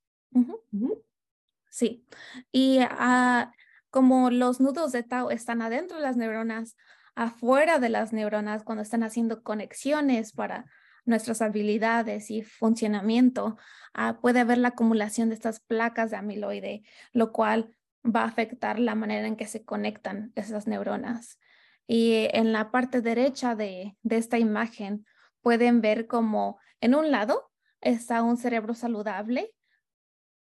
Sí. 1.74 2.06
Y 2.52 2.78
ah, 2.82 3.52
como 3.90 4.30
los 4.30 4.60
nudos 4.60 4.92
de 4.92 5.02
tau 5.02 5.30
están 5.30 5.60
adentro 5.60 5.96
de 5.96 6.04
las 6.04 6.16
neuronas, 6.16 6.76
afuera 7.16 7.80
de 7.80 7.88
las 7.88 8.12
neuronas, 8.12 8.62
cuando 8.62 8.82
están 8.82 9.02
haciendo 9.02 9.42
conexiones 9.42 10.30
para 10.32 10.66
nuestras 11.04 11.42
habilidades 11.42 12.30
y 12.30 12.42
funcionamiento, 12.42 13.56
ah, 13.92 14.20
puede 14.22 14.38
haber 14.38 14.58
la 14.58 14.68
acumulación 14.68 15.30
de 15.30 15.34
estas 15.34 15.58
placas 15.58 16.12
de 16.12 16.16
amiloide, 16.16 16.84
lo 17.12 17.32
cual 17.32 17.76
va 18.04 18.22
a 18.22 18.26
afectar 18.26 18.78
la 18.78 18.94
manera 18.94 19.26
en 19.26 19.34
que 19.34 19.48
se 19.48 19.64
conectan 19.64 20.30
esas 20.36 20.68
neuronas. 20.68 21.40
Y 21.88 22.28
en 22.30 22.52
la 22.52 22.70
parte 22.70 23.00
derecha 23.00 23.56
de, 23.56 23.96
de 24.04 24.16
esta 24.16 24.38
imagen 24.38 25.06
pueden 25.40 25.80
ver 25.80 26.06
como 26.06 26.56
en 26.80 26.94
un 26.94 27.10
lado 27.10 27.50
está 27.80 28.22
un 28.22 28.36
cerebro 28.36 28.74
saludable 28.74 29.52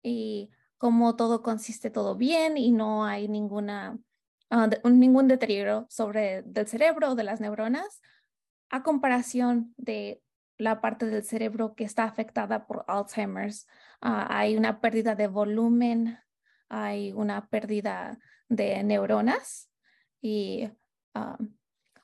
y 0.00 0.52
como 0.84 1.16
todo 1.16 1.40
consiste 1.40 1.88
todo 1.88 2.14
bien 2.14 2.58
y 2.58 2.70
no 2.70 3.06
hay 3.06 3.26
ninguna, 3.26 3.98
ah, 4.50 4.68
ningún 4.84 5.28
deterioro 5.28 5.86
sobre 5.88 6.42
del 6.42 6.66
cerebro 6.66 7.12
o 7.12 7.14
de 7.14 7.24
las 7.24 7.40
neuronas, 7.40 8.02
a 8.68 8.82
comparación 8.82 9.72
de 9.78 10.22
la 10.58 10.82
parte 10.82 11.06
del 11.06 11.24
cerebro 11.24 11.74
que 11.74 11.84
está 11.84 12.04
afectada 12.04 12.66
por 12.66 12.84
Alzheimer's. 12.86 13.66
Ah, 14.02 14.26
hay 14.28 14.58
una 14.58 14.82
pérdida 14.82 15.14
de 15.14 15.26
volumen, 15.26 16.18
hay 16.68 17.14
una 17.14 17.48
pérdida 17.48 18.18
de 18.50 18.84
neuronas 18.84 19.70
y 20.20 20.68
ah, 21.14 21.38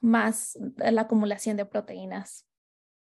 más 0.00 0.58
la 0.78 1.02
acumulación 1.02 1.58
de 1.58 1.66
proteínas. 1.66 2.48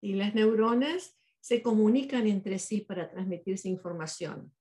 Y 0.00 0.14
las 0.14 0.34
neuronas 0.34 1.16
se 1.38 1.62
comunican 1.62 2.26
entre 2.26 2.58
sí 2.58 2.80
para 2.80 3.08
transmitirse 3.08 3.68
información. 3.68 4.52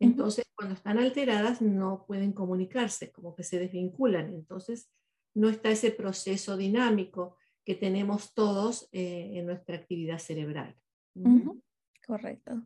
Entonces, 0.00 0.44
cuando 0.54 0.74
están 0.74 0.98
alteradas, 0.98 1.60
no 1.60 2.04
pueden 2.06 2.32
comunicarse, 2.32 3.10
como 3.10 3.34
que 3.34 3.42
se 3.42 3.58
desvinculan. 3.58 4.32
Entonces, 4.32 4.90
no 5.34 5.48
está 5.48 5.70
ese 5.70 5.90
proceso 5.90 6.56
dinámico 6.56 7.36
que 7.64 7.74
tenemos 7.74 8.32
todos 8.32 8.88
eh, 8.92 9.32
en 9.34 9.46
nuestra 9.46 9.76
actividad 9.76 10.18
cerebral. 10.18 10.76
Correcto. 12.06 12.62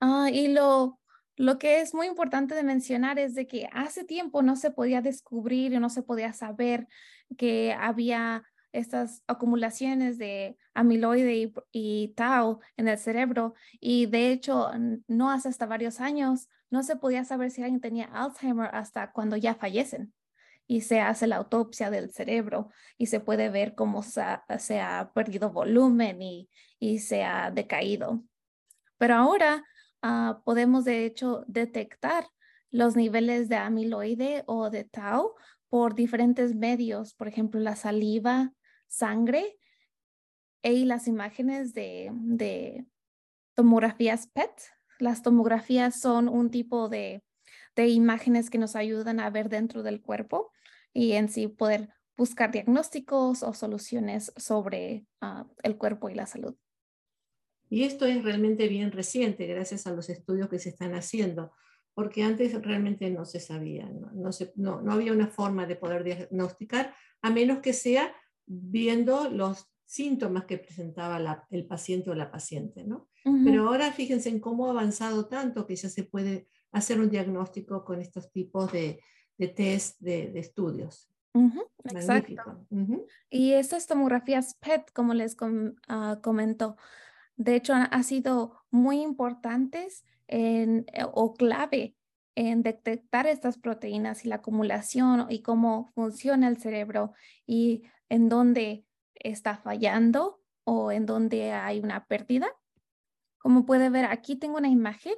Ah, 0.00 0.30
y 0.32 0.48
lo, 0.48 0.98
lo 1.36 1.58
que 1.58 1.80
es 1.80 1.94
muy 1.94 2.06
importante 2.06 2.54
de 2.54 2.62
mencionar 2.62 3.18
es 3.18 3.34
de 3.34 3.46
que 3.46 3.68
hace 3.72 4.04
tiempo 4.04 4.42
no 4.42 4.56
se 4.56 4.70
podía 4.70 5.02
descubrir 5.02 5.72
y 5.72 5.78
no 5.78 5.90
se 5.90 6.02
podía 6.02 6.32
saber 6.32 6.88
que 7.36 7.72
había 7.72 8.44
estas 8.72 9.22
acumulaciones 9.26 10.18
de 10.18 10.58
amiloide 10.74 11.36
y, 11.36 11.54
y, 11.72 12.08
tau 12.14 12.60
en 12.76 12.88
el 12.88 12.98
cerebro 12.98 13.54
y 13.80 14.06
de 14.06 14.30
hecho 14.30 14.70
no 15.06 15.30
hace 15.30 15.48
hasta 15.48 15.66
varios 15.66 16.00
años 16.00 16.48
no 16.70 16.82
se 16.82 16.96
podía 16.96 17.24
saber 17.24 17.50
si 17.50 17.62
alguien 17.62 17.80
tenía 17.80 18.06
Alzheimer 18.06 18.70
hasta 18.74 19.10
cuando 19.12 19.36
ya 19.36 19.54
fallecen 19.54 20.12
y 20.68 20.82
se 20.82 21.00
hace 21.00 21.26
la 21.26 21.36
autopsia 21.36 21.90
del 21.90 22.12
cerebro 22.12 22.70
y 22.98 23.06
se 23.06 23.20
puede 23.20 23.48
ver 23.48 23.74
cómo 23.74 24.02
se 24.02 24.20
ha, 24.80 25.10
perdido 25.14 25.50
volumen 25.50 26.20
y, 26.20 26.98
se 27.00 27.24
ha 27.24 27.50
decaído. 27.50 28.22
Pero 28.98 29.14
ahora 29.14 29.64
ah, 30.02 30.42
podemos 30.44 30.84
de 30.84 31.06
hecho 31.06 31.44
detectar 31.48 32.26
los 32.70 32.96
niveles 32.96 33.48
de 33.48 33.56
amiloide 33.56 34.44
o 34.46 34.68
de 34.68 34.84
tau 34.84 35.34
por 35.70 35.94
diferentes 35.94 36.54
medios, 36.54 37.14
por 37.14 37.28
ejemplo, 37.28 37.60
la 37.60 37.74
saliva, 37.74 38.52
sangre 38.88 39.58
y 40.62 40.84
las 40.84 41.06
imágenes 41.06 41.74
de, 41.74 42.10
de 42.12 42.86
tomografías 43.54 44.26
PET. 44.26 44.50
Las 44.98 45.22
tomografías 45.22 46.00
son 46.00 46.28
un 46.28 46.50
tipo 46.50 46.88
de, 46.88 47.22
de 47.76 47.88
imágenes 47.88 48.50
que 48.50 48.58
nos 48.58 48.74
ayudan 48.74 49.20
a 49.20 49.30
ver 49.30 49.48
dentro 49.48 49.82
del 49.82 50.00
cuerpo 50.00 50.52
y 50.92 51.12
en 51.12 51.28
sí 51.28 51.46
poder 51.46 51.90
buscar 52.16 52.50
diagnósticos 52.50 53.44
o 53.44 53.54
soluciones 53.54 54.32
sobre 54.36 55.06
ah, 55.20 55.46
el 55.62 55.76
cuerpo 55.76 56.10
y 56.10 56.14
la 56.14 56.26
salud. 56.26 56.56
Y 57.70 57.84
esto 57.84 58.06
es 58.06 58.24
realmente 58.24 58.66
bien 58.66 58.90
reciente 58.90 59.46
gracias 59.46 59.86
a 59.86 59.92
los 59.92 60.08
estudios 60.08 60.48
que 60.48 60.58
se 60.58 60.70
están 60.70 60.94
haciendo, 60.94 61.52
porque 61.94 62.22
antes 62.22 62.60
realmente 62.62 63.10
no 63.10 63.24
se 63.24 63.40
sabía, 63.40 63.88
no, 63.90 64.10
no, 64.56 64.80
no, 64.82 64.92
había 64.92 65.12
una 65.12 65.28
forma 65.28 65.66
de 65.66 65.76
poder 65.76 66.02
diagnosticar, 66.02 66.94
a 67.22 67.30
menos 67.30 67.58
que 67.58 67.72
sea 67.72 68.14
viendo 68.48 69.30
los 69.30 69.68
síntomas 69.84 70.44
que 70.44 70.58
presentaba 70.58 71.46
el 71.50 71.66
paciente 71.66 72.10
o 72.10 72.14
la 72.14 72.30
paciente. 72.30 72.84
¿no? 72.84 73.08
Pero 73.44 73.68
ahora 73.68 73.92
fíjense 73.92 74.28
en 74.28 74.40
cómo 74.40 74.66
ha 74.66 74.70
avanzado 74.70 75.26
tanto 75.26 75.66
que 75.66 75.76
ya 75.76 75.88
se 75.88 76.04
puede 76.04 76.48
hacer 76.72 77.00
un 77.00 77.10
diagnóstico 77.10 77.84
con 77.84 78.00
estos 78.00 78.30
tipos 78.32 78.70
de, 78.72 79.00
de 79.38 79.48
test 79.48 80.00
de, 80.00 80.38
estudios. 80.38 81.10
exacto. 81.84 82.66
Y 83.30 83.52
estas 83.52 83.86
tomografías 83.86 84.54
PET, 84.54 84.92
como 84.92 85.14
les 85.14 85.36
uh, 85.40 86.20
comento, 86.22 86.76
de 87.36 87.54
hecho 87.54 87.72
han, 87.74 88.04
sido 88.04 88.64
muy 88.70 89.00
importantes 89.00 90.04
en, 90.26 90.84
eh, 90.92 91.04
o 91.12 91.34
clave 91.34 91.96
en 92.38 92.62
detectar 92.62 93.26
estas 93.26 93.58
proteínas 93.58 94.24
y 94.24 94.28
la 94.28 94.36
acumulación 94.36 95.26
y 95.28 95.42
cómo 95.42 95.90
funciona 95.96 96.46
el 96.46 96.58
cerebro 96.58 97.12
y 97.48 97.82
en 98.08 98.28
dónde 98.28 98.84
está 99.16 99.56
fallando 99.56 100.40
o 100.62 100.92
en 100.92 101.04
dónde 101.04 101.50
hay 101.50 101.80
una 101.80 102.06
pérdida. 102.06 102.46
Como 103.38 103.66
puede 103.66 103.90
ver, 103.90 104.04
aquí 104.04 104.36
tengo 104.36 104.58
una 104.58 104.68
imagen 104.68 105.14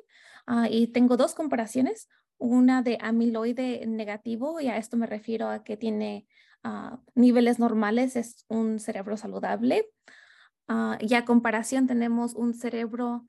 ah, 0.47 0.67
y 0.71 0.87
tengo 0.87 1.19
dos 1.19 1.35
comparaciones, 1.35 2.09
una 2.39 2.81
de 2.81 2.97
amiloide 3.03 3.85
negativo 3.87 4.59
y 4.59 4.69
a 4.69 4.79
esto 4.79 4.97
me 4.97 5.07
refiero 5.07 5.51
a 5.51 5.63
que 5.63 5.77
tiene 5.77 6.27
ah, 6.63 7.03
niveles 7.15 7.59
normales, 7.59 8.17
es 8.17 8.47
un 8.49 8.79
cerebro 8.79 9.19
saludable. 9.19 9.91
Ah, 10.69 10.97
y 10.99 11.13
a 11.13 11.27
comparación 11.27 11.87
tenemos 11.87 12.33
un 12.35 12.55
cerebro 12.55 13.27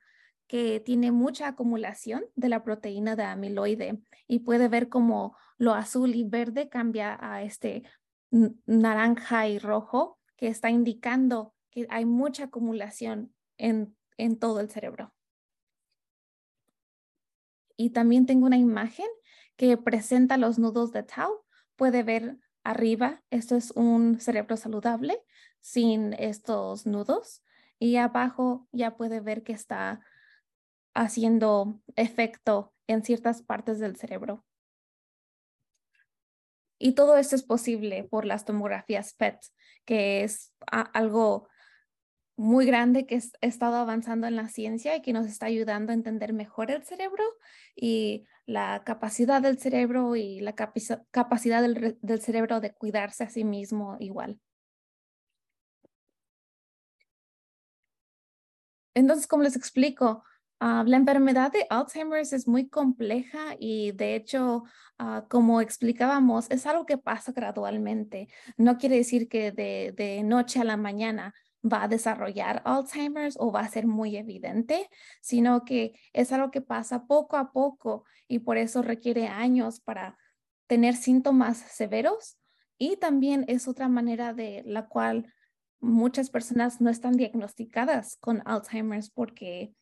que 0.51 0.81
tiene 0.81 1.13
mucha 1.13 1.47
acumulación 1.47 2.25
de 2.35 2.49
la 2.49 2.61
proteína 2.61 3.15
de 3.15 3.23
amiloide 3.23 4.01
y 4.27 4.39
puede 4.39 4.67
ver 4.67 4.89
cómo 4.89 5.37
lo 5.57 5.73
azul 5.73 6.13
y 6.13 6.25
verde 6.25 6.67
cambia 6.67 7.17
a 7.21 7.41
este 7.41 7.83
naranja 8.65 9.47
y 9.47 9.59
rojo 9.59 10.19
que 10.35 10.49
está 10.49 10.69
indicando 10.69 11.55
que 11.69 11.87
hay 11.89 12.03
mucha 12.03 12.43
acumulación 12.43 13.33
en, 13.57 13.95
en 14.17 14.37
todo 14.39 14.59
el 14.59 14.69
cerebro. 14.69 15.13
Y 17.77 17.91
también 17.91 18.25
tengo 18.25 18.45
una 18.45 18.57
imagen 18.57 19.07
que 19.55 19.77
presenta 19.77 20.35
los 20.35 20.59
nudos 20.59 20.91
de 20.91 21.03
tau. 21.03 21.45
Puede 21.77 22.03
ver 22.03 22.39
arriba, 22.65 23.23
esto 23.29 23.55
es 23.55 23.71
un 23.71 24.19
cerebro 24.19 24.57
saludable 24.57 25.23
sin 25.61 26.11
estos 26.11 26.85
nudos. 26.85 27.41
Y 27.79 27.95
abajo 27.95 28.67
ya 28.73 28.97
puede 28.97 29.21
ver 29.21 29.43
que 29.43 29.53
está 29.53 30.01
haciendo 30.93 31.79
efecto 31.95 32.73
en 32.87 33.03
ciertas 33.03 33.41
partes 33.41 33.79
del 33.79 33.95
cerebro. 33.95 34.45
Y 36.77 36.93
todo 36.93 37.17
esto 37.17 37.35
es 37.35 37.43
posible 37.43 38.03
por 38.03 38.25
las 38.25 38.43
tomografías 38.43 39.13
PET, 39.13 39.39
que 39.85 40.23
es 40.23 40.53
algo 40.67 41.47
muy 42.41 42.65
grande 42.65 43.05
que 43.05 43.17
ha 43.17 43.45
estado 43.45 43.75
avanzando 43.75 44.25
en 44.25 44.35
la 44.35 44.49
ciencia 44.49 44.95
y 44.95 45.01
que 45.03 45.13
nos 45.13 45.27
está 45.27 45.45
ayudando 45.45 45.91
a 45.91 45.95
entender 45.95 46.33
mejor 46.33 46.71
el 46.71 46.83
cerebro 46.83 47.23
y 47.75 48.25
la 48.47 48.83
capacidad 48.83 49.41
del 49.41 49.59
cerebro 49.59 50.15
y 50.15 50.39
la 50.39 50.55
capacidad 50.55 51.61
del, 51.61 52.21
cerebro 52.21 52.59
de 52.59 52.73
cuidarse 52.73 53.23
a 53.23 53.29
sí 53.29 53.43
mismo 53.43 53.97
igual. 53.99 54.39
Entonces, 58.95 59.27
como 59.27 59.43
les 59.43 59.55
explico, 59.55 60.23
Ah, 60.63 60.83
la 60.85 60.97
enfermedad 60.97 61.51
de 61.51 61.65
Alzheimer 61.71 62.19
es 62.19 62.47
muy 62.47 62.69
compleja 62.69 63.55
y 63.57 63.93
de 63.93 64.15
hecho, 64.15 64.63
ah, 64.99 65.25
como 65.27 65.59
explicábamos, 65.59 66.51
es 66.51 66.67
algo 66.67 66.85
que 66.85 66.99
pasa 66.99 67.31
gradualmente. 67.31 68.27
No 68.57 68.77
quiere 68.77 68.97
decir 68.97 69.27
que 69.27 69.51
de, 69.51 69.91
de 69.97 70.21
noche 70.21 70.59
a 70.59 70.63
la 70.63 70.77
mañana 70.77 71.33
va 71.63 71.83
a 71.83 71.87
desarrollar 71.87 72.61
Alzheimer's 72.63 73.37
o 73.39 73.51
va 73.51 73.61
a 73.61 73.69
ser 73.69 73.87
muy 73.87 74.15
evidente, 74.17 74.87
sino 75.19 75.65
que 75.65 75.99
es 76.13 76.31
algo 76.31 76.51
que 76.51 76.61
pasa 76.61 77.07
poco 77.07 77.37
a 77.37 77.51
poco 77.51 78.05
y 78.27 78.37
por 78.37 78.57
eso 78.57 78.83
requiere 78.83 79.29
años 79.29 79.79
para 79.79 80.15
tener 80.67 80.95
síntomas 80.95 81.57
severos 81.57 82.37
y 82.77 82.97
también 82.97 83.45
es 83.47 83.67
otra 83.67 83.87
manera 83.87 84.35
de 84.35 84.61
la 84.67 84.87
cual 84.87 85.33
muchas 85.79 86.29
personas 86.29 86.81
no 86.81 86.91
están 86.91 87.13
diagnosticadas 87.13 88.17
con 88.17 88.43
Alzheimer's 88.45 89.09
porque 89.09 89.73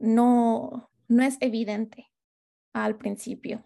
no, 0.00 0.90
no 1.06 1.22
es 1.22 1.36
evidente 1.40 2.10
al 2.72 2.96
principio. 2.96 3.64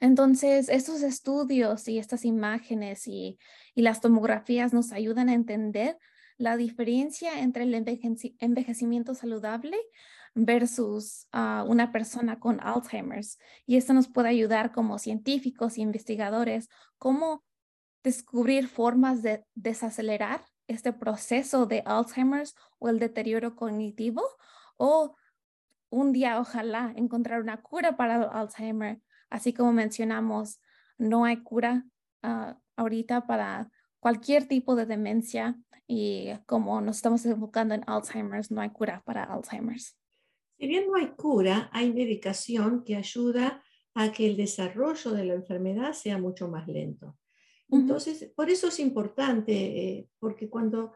Entonces, 0.00 0.68
estos 0.68 1.02
estudios 1.02 1.88
y 1.88 1.98
estas 1.98 2.24
imágenes 2.24 3.06
y, 3.06 3.38
las 3.74 4.00
tomografías 4.00 4.72
nos 4.72 4.92
ayudan 4.92 5.28
a 5.28 5.34
entender 5.34 5.98
la 6.36 6.56
diferencia 6.56 7.40
entre 7.40 7.64
el 7.64 7.74
envejecimiento 7.74 9.14
saludable 9.14 9.76
versus 10.34 11.26
ah, 11.32 11.64
una 11.68 11.92
persona 11.92 12.38
con 12.38 12.60
Alzheimer's. 12.60 13.38
Y 13.66 13.76
esto 13.76 13.92
nos 13.92 14.08
puede 14.08 14.28
ayudar 14.28 14.72
como 14.72 14.98
científicos 14.98 15.78
y 15.78 15.82
investigadores 15.82 16.68
cómo 16.96 17.44
descubrir 18.04 18.68
formas 18.68 19.22
de 19.22 19.44
desacelerar 19.54 20.44
este 20.68 20.92
proceso 20.92 21.66
de 21.66 21.82
Alzheimer's 21.86 22.54
o 22.78 22.88
el 22.88 22.98
deterioro 22.98 23.56
cognitivo 23.56 24.22
o 24.78 25.14
un 25.90 26.12
día 26.12 26.40
ojalá 26.40 26.92
encontrar 26.96 27.42
una 27.42 27.60
cura 27.60 27.96
para 27.96 28.16
el 28.16 28.28
Alzheimer. 28.30 29.00
Así 29.30 29.52
como 29.52 29.72
mencionamos, 29.72 30.60
no 30.96 31.24
hay 31.24 31.42
cura 31.42 31.84
ah, 32.22 32.58
ahorita 32.76 33.26
para 33.26 33.70
cualquier 34.00 34.48
tipo 34.48 34.74
de 34.76 34.86
demencia 34.86 35.58
y 35.86 36.30
como 36.46 36.80
nos 36.80 36.96
estamos 36.96 37.24
enfocando 37.26 37.74
en 37.74 37.82
Alzheimer's, 37.86 38.50
no 38.50 38.60
hay 38.60 38.70
cura 38.70 39.02
para 39.04 39.24
Alzheimer's. 39.24 39.96
Si 40.58 40.66
bien 40.66 40.86
no 40.86 40.96
hay 40.96 41.08
cura, 41.08 41.70
hay 41.72 41.92
medicación 41.92 42.84
que 42.84 42.96
ayuda 42.96 43.62
a 43.94 44.12
que 44.12 44.26
el 44.26 44.36
desarrollo 44.36 45.12
de 45.12 45.24
la 45.24 45.34
enfermedad 45.34 45.92
sea 45.92 46.18
mucho 46.18 46.48
más 46.48 46.68
lento. 46.68 47.16
Entonces, 47.70 48.32
por 48.34 48.50
eso 48.50 48.68
es 48.68 48.80
importante, 48.80 49.52
eh, 49.52 50.08
porque 50.18 50.48
cuando 50.48 50.92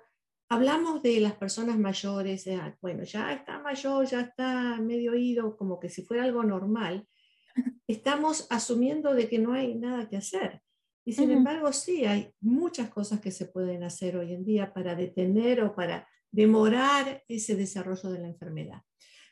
hablamos 0.49 1.03
de 1.03 1.21
las 1.21 1.35
personas 1.35 1.79
mayores, 1.79 2.49
bueno, 2.81 3.05
ya 3.05 3.33
está 3.33 3.59
mayor, 3.59 4.07
ya 4.07 4.21
está 4.21 4.79
medio 4.81 5.13
oído, 5.13 5.57
como 5.57 5.81
que 5.81 5.89
si 5.89 6.03
fuera 6.03 6.25
algo 6.25 6.43
normal, 6.43 7.07
estamos 7.87 8.47
asumiendo 8.51 9.15
de 9.15 9.29
que 9.29 9.39
no 9.39 9.53
hay 9.53 9.75
nada 9.75 10.09
que 10.09 10.17
hacer. 10.17 10.63
Y 11.05 11.15
sin 11.15 11.33
embargo, 11.33 11.73
sí, 11.73 12.05
hay 12.05 12.33
muchas 12.41 12.89
cosas 12.89 13.21
que 13.21 13.33
se 13.33 13.47
pueden 13.47 13.83
hacer 13.83 14.17
hoy 14.17 14.33
en 14.33 14.45
día 14.45 14.73
para 14.73 14.95
detener 14.95 15.61
o 15.63 15.75
para 15.75 16.07
demorar 16.31 17.25
ese 17.27 17.57
desarrollo 17.57 18.11
de 18.11 18.21
la 18.21 18.29
enfermedad. 18.29 18.83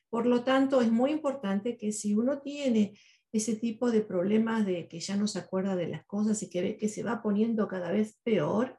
Por 0.08 0.26
lo 0.26 0.42
tanto, 0.42 0.80
es 0.80 0.90
muy 0.90 1.12
importante 1.12 1.76
que 1.76 1.92
si 1.92 2.14
uno 2.14 2.40
tiene 2.40 2.98
ese 3.32 3.54
tipo 3.54 3.92
de 3.92 4.00
problemas 4.00 4.66
de 4.66 4.88
que 4.88 4.98
ya 4.98 5.16
no 5.16 5.28
se 5.28 5.38
acuerda 5.38 5.76
de 5.76 5.86
las 5.86 6.04
cosas 6.04 6.42
y 6.42 6.50
que 6.50 6.62
ve 6.62 6.76
que 6.76 6.88
se 6.88 7.04
va 7.04 7.22
poniendo 7.22 7.68
cada 7.68 7.92
vez 7.92 8.18
peor, 8.24 8.76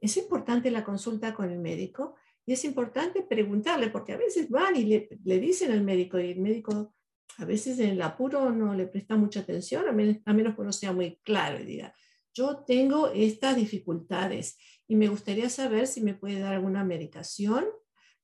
es 0.00 0.16
importante 0.16 0.70
la 0.70 0.84
consulta 0.84 1.34
con 1.34 1.50
el 1.50 1.58
médico 1.58 2.16
y 2.44 2.52
es 2.52 2.64
importante 2.64 3.22
preguntarle, 3.22 3.90
porque 3.90 4.12
a 4.12 4.16
veces 4.16 4.48
van 4.48 4.76
y 4.76 4.84
le, 4.84 5.08
le 5.24 5.40
dicen 5.40 5.72
al 5.72 5.82
médico 5.82 6.18
y 6.18 6.30
el 6.30 6.40
médico 6.40 6.94
a 7.38 7.44
veces 7.44 7.78
en 7.78 7.90
el 7.90 8.02
apuro 8.02 8.50
no 8.50 8.74
le 8.74 8.86
presta 8.86 9.16
mucha 9.16 9.40
atención, 9.40 9.88
a 9.88 9.92
menos, 9.92 10.18
a 10.24 10.32
menos 10.32 10.56
que 10.56 10.62
no 10.62 10.72
sea 10.72 10.92
muy 10.92 11.18
claro 11.22 11.60
y 11.60 11.64
diga, 11.64 11.94
yo 12.32 12.64
tengo 12.66 13.08
estas 13.08 13.56
dificultades 13.56 14.58
y 14.86 14.96
me 14.96 15.08
gustaría 15.08 15.48
saber 15.48 15.86
si 15.86 16.02
me 16.02 16.14
puede 16.14 16.38
dar 16.38 16.54
alguna 16.54 16.84
medicación 16.84 17.64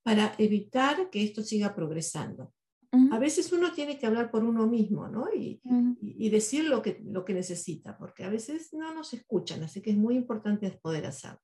para 0.03 0.35
evitar 0.37 1.09
que 1.09 1.23
esto 1.23 1.41
siga 1.41 1.75
progresando. 1.75 2.53
A 3.11 3.17
veces 3.17 3.51
uno 3.51 3.71
tiene 3.73 3.97
que 3.97 4.05
hablar 4.05 4.29
por 4.29 4.43
uno 4.43 4.67
mismo 4.67 5.07
¿no? 5.07 5.25
y, 5.33 5.59
y, 5.99 6.29
decir 6.29 6.65
lo 6.65 6.83
que, 6.83 7.01
lo 7.03 7.25
que 7.25 7.33
necesita, 7.33 7.97
porque 7.97 8.23
a 8.23 8.29
veces 8.29 8.71
no 8.71 8.93
nos 8.93 9.15
escuchan, 9.15 9.63
así 9.63 9.81
que 9.81 9.89
es 9.89 9.97
muy 9.97 10.15
importante 10.15 10.69
poder 10.79 11.07
hacerlo. 11.07 11.41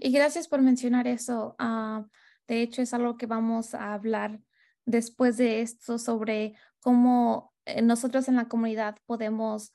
Y 0.00 0.10
gracias 0.10 0.48
por 0.48 0.62
mencionar 0.62 1.06
eso. 1.06 1.54
Ah, 1.58 2.06
de 2.46 2.62
hecho, 2.62 2.82
es 2.82 2.94
algo 2.94 3.16
que 3.16 3.26
vamos 3.26 3.74
a 3.74 3.92
hablar 3.92 4.40
después 4.84 5.36
de 5.36 5.60
esto 5.60 5.98
sobre 5.98 6.54
cómo 6.80 7.52
eh, 7.66 7.82
nosotros 7.82 8.28
en 8.28 8.36
la 8.36 8.48
comunidad 8.48 8.96
podemos 9.06 9.72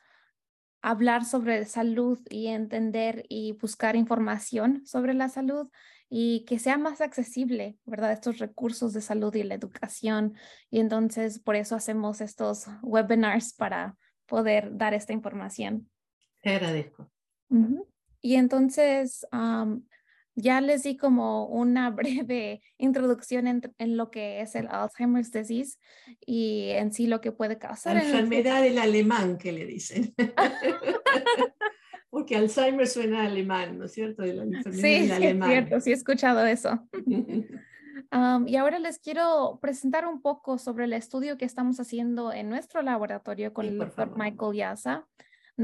hablar 0.82 1.24
sobre 1.24 1.66
salud 1.66 2.20
y 2.30 2.48
entender 2.48 3.26
y 3.30 3.54
buscar 3.54 3.96
información 3.96 4.86
sobre 4.86 5.14
la 5.14 5.30
salud 5.30 5.70
y 6.10 6.46
que 6.46 6.60
sea 6.60 6.78
más 6.78 7.00
accesible, 7.00 7.78
¿verdad? 7.86 8.12
Estos 8.12 8.38
recursos 8.38 8.94
de 8.94 9.02
salud 9.02 9.34
y 9.34 9.44
la 9.44 9.56
educación. 9.56 10.36
Y 10.70 10.80
entonces 10.80 11.40
por 11.40 11.56
eso 11.56 11.76
hacemos 11.76 12.22
estos 12.22 12.68
webinars 12.82 13.54
para 13.54 13.98
poder 14.26 14.76
dar 14.78 14.94
esta 14.94 15.14
información. 15.14 15.90
Te 16.42 16.56
agradezco. 16.56 17.10
Y 18.26 18.36
entonces, 18.36 19.28
ya 20.36 20.62
les 20.62 20.84
di 20.84 20.98
como 20.98 21.46
una 21.48 21.90
breve 21.92 22.62
introducción 22.78 23.48
en, 23.48 23.98
lo 23.98 24.10
que 24.10 24.42
es 24.42 24.56
el 24.56 24.68
Alzheimer's 24.68 25.32
disease 25.32 25.78
y 26.26 26.70
en 26.70 26.92
sí 26.92 27.08
lo 27.08 27.22
que 27.22 27.32
puede 27.32 27.58
causar. 27.58 27.96
La 27.96 28.04
enfermedad 28.04 28.62
del 28.62 28.80
alemán 28.80 29.38
que 29.38 29.52
le 29.52 29.66
dicen. 29.66 30.14
Porque 32.10 32.36
Alzheimer 32.36 32.88
suena 32.88 33.26
alemán, 33.26 33.80
¿no 33.80 33.86
es 33.86 33.92
cierto? 33.92 34.22
De 34.22 34.34
la 34.34 34.44
enfermedad 34.44 34.82
sí, 34.82 35.12
es 35.12 35.46
cierto, 35.46 35.80
sí 35.82 35.90
he 35.90 35.94
escuchado 35.94 36.46
eso. 36.46 36.88
y 38.46 38.56
ahora 38.56 38.78
les 38.80 39.00
quiero 39.00 39.58
presentar 39.62 40.08
un 40.08 40.22
poco 40.22 40.60
sobre 40.60 40.86
el 40.86 40.94
estudio 40.94 41.38
que 41.38 41.46
estamos 41.46 41.80
haciendo 41.80 42.32
en 42.32 42.50
nuestro 42.50 42.84
laboratorio 42.84 43.52
con 43.52 43.66
el 43.66 43.80
doctor 43.80 44.16
Michael 44.16 44.56
Yasa. 44.56 45.08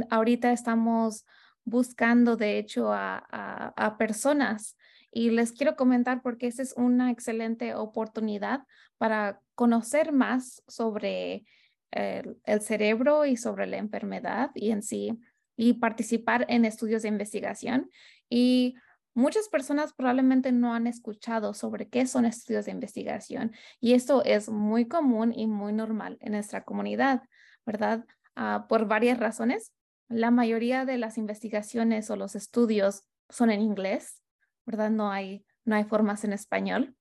Ahorita 0.09 0.51
estamos 0.51 1.25
buscando, 1.65 2.35
de 2.35 2.57
hecho, 2.57 2.91
a, 2.93 3.95
personas. 3.97 4.77
Y 5.11 5.31
les 5.31 5.51
quiero 5.51 5.75
comentar 5.75 6.21
porque 6.21 6.47
esa 6.47 6.61
es 6.61 6.73
una 6.77 7.11
excelente 7.11 7.73
oportunidad 7.73 8.61
para 8.97 9.41
conocer 9.55 10.11
más 10.11 10.63
sobre 10.67 11.45
el, 11.91 12.37
el, 12.43 12.61
cerebro 12.61 13.25
y 13.25 13.35
sobre 13.35 13.65
la 13.65 13.77
enfermedad 13.77 14.51
y 14.53 14.71
en 14.71 14.83
sí, 14.83 15.19
y 15.57 15.73
participar 15.73 16.45
en 16.49 16.65
estudios 16.65 17.01
de 17.01 17.07
investigación. 17.07 17.89
Y 18.29 18.75
muchas 19.13 19.49
personas 19.49 19.93
probablemente 19.93 20.51
no 20.51 20.73
han 20.73 20.87
escuchado 20.87 21.53
sobre 21.53 21.89
qué 21.89 22.05
son 22.07 22.25
estudios 22.25 22.65
de 22.65 22.71
investigación. 22.71 23.51
Y 23.79 23.93
esto 23.93 24.23
es 24.23 24.49
muy 24.49 24.87
común 24.87 25.33
y 25.35 25.47
muy 25.47 25.73
normal 25.73 26.17
en 26.21 26.33
nuestra 26.33 26.63
comunidad, 26.63 27.23
¿verdad? 27.65 28.05
Ah, 28.35 28.65
por 28.69 28.87
varias 28.87 29.19
razones. 29.19 29.73
La 30.09 30.31
mayoría 30.31 30.85
de 30.85 30.97
las 30.97 31.17
investigaciones 31.17 32.09
o 32.09 32.15
los 32.15 32.35
estudios 32.35 33.03
son 33.29 33.51
en 33.51 33.61
inglés, 33.61 34.21
¿verdad? 34.65 34.89
No 34.89 35.11
hay, 35.11 35.45
no 35.65 35.75
hay 35.75 35.83
formas 35.83 36.23
en 36.23 36.33
español. 36.33 36.95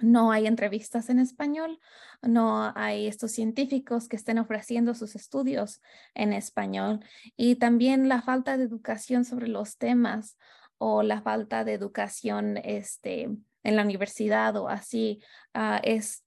No 0.00 0.30
hay 0.30 0.46
entrevistas 0.46 1.10
en 1.10 1.18
español, 1.18 1.80
no 2.22 2.72
hay 2.76 3.08
estos 3.08 3.32
científicos 3.32 4.08
que 4.08 4.14
estén 4.14 4.38
ofreciendo 4.38 4.94
sus 4.94 5.16
estudios 5.16 5.80
en 6.14 6.32
español 6.32 7.04
y 7.36 7.56
también 7.56 8.08
la 8.08 8.22
falta 8.22 8.56
de 8.56 8.62
educación 8.64 9.24
sobre 9.24 9.48
los 9.48 9.76
temas 9.76 10.38
o 10.78 11.02
la 11.02 11.20
falta 11.20 11.64
de 11.64 11.72
educación 11.72 12.58
este, 12.58 13.28
en 13.64 13.76
la 13.76 13.82
universidad 13.82 14.56
o 14.56 14.68
así 14.68 15.20
ah, 15.52 15.80
es, 15.82 16.24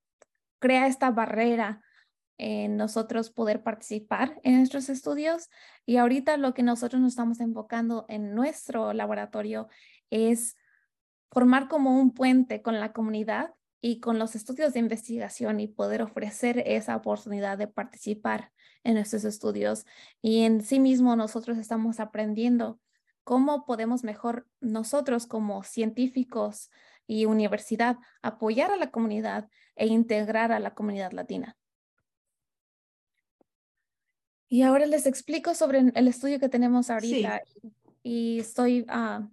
crea 0.60 0.88
esta 0.88 1.10
barrera 1.12 1.82
en 2.42 2.76
nosotros 2.76 3.30
poder 3.30 3.62
participar 3.62 4.40
en 4.44 4.58
nuestros 4.58 4.90
estudios. 4.90 5.48
Y 5.86 5.98
ahorita 5.98 6.38
lo 6.38 6.56
que 6.56 6.64
nosotros 6.64 7.00
nos 7.00 7.12
estamos 7.12 7.40
enfocando 7.40 8.06
en 8.10 8.34
nuestro 8.34 8.94
laboratorio 8.94 9.68
es 10.10 10.58
formar 11.30 11.68
como 11.68 12.02
un 12.02 12.16
puente 12.16 12.64
con 12.64 12.80
la 12.80 12.94
comunidad 12.94 13.54
y 13.80 14.00
con 14.00 14.18
los 14.18 14.36
estudios 14.36 14.74
de 14.74 14.80
investigación 14.80 15.60
y 15.60 15.68
poder 15.68 16.02
ofrecer 16.02 16.64
esa 16.66 16.96
oportunidad 16.96 17.60
de 17.60 17.68
participar 17.68 18.52
en 18.84 18.98
estos 18.98 19.24
estudios. 19.24 19.86
Y 20.24 20.42
en 20.42 20.64
sí 20.64 20.80
mismo 20.80 21.16
nosotros 21.16 21.60
estamos 21.60 22.00
aprendiendo 22.00 22.80
cómo 23.24 23.68
podemos 23.68 24.04
mejor 24.04 24.48
nosotros 24.62 25.28
como 25.28 25.62
científicos 25.62 26.72
y 27.06 27.26
universidad 27.26 27.98
apoyar 28.24 28.72
a 28.72 28.78
la 28.78 28.90
comunidad 28.90 29.48
e 29.76 29.86
integrar 29.86 30.52
a 30.52 30.60
la 30.60 30.74
comunidad 30.74 31.12
latina. 31.12 31.56
Y 34.52 34.64
ahora 34.64 34.86
les 34.86 35.06
explico 35.06 35.56
sobre 35.56 35.80
el 35.96 36.08
estudio 36.10 36.38
que 36.38 36.50
tenemos 36.50 36.90
ahorita 36.90 37.42
y 38.04 38.40
estoy 38.40 38.84
ah, 38.90 39.30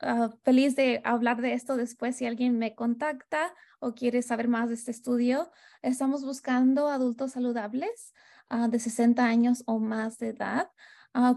ah, 0.00 0.30
feliz 0.44 0.74
de 0.74 1.02
hablar 1.04 1.42
de 1.42 1.52
esto 1.52 1.76
después 1.76 2.16
si 2.16 2.24
alguien 2.24 2.56
me 2.56 2.74
contacta 2.74 3.52
o 3.80 3.92
quiere 3.92 4.22
saber 4.22 4.48
más 4.48 4.70
de 4.70 4.76
este 4.76 4.92
estudio. 4.92 5.50
Estamos 5.82 6.24
buscando 6.24 6.88
adultos 6.88 7.32
saludables 7.32 8.14
uh, 8.50 8.70
de 8.70 8.78
60 8.78 9.22
años 9.22 9.62
o 9.66 9.78
más 9.78 10.16
de 10.16 10.28
edad. 10.28 10.70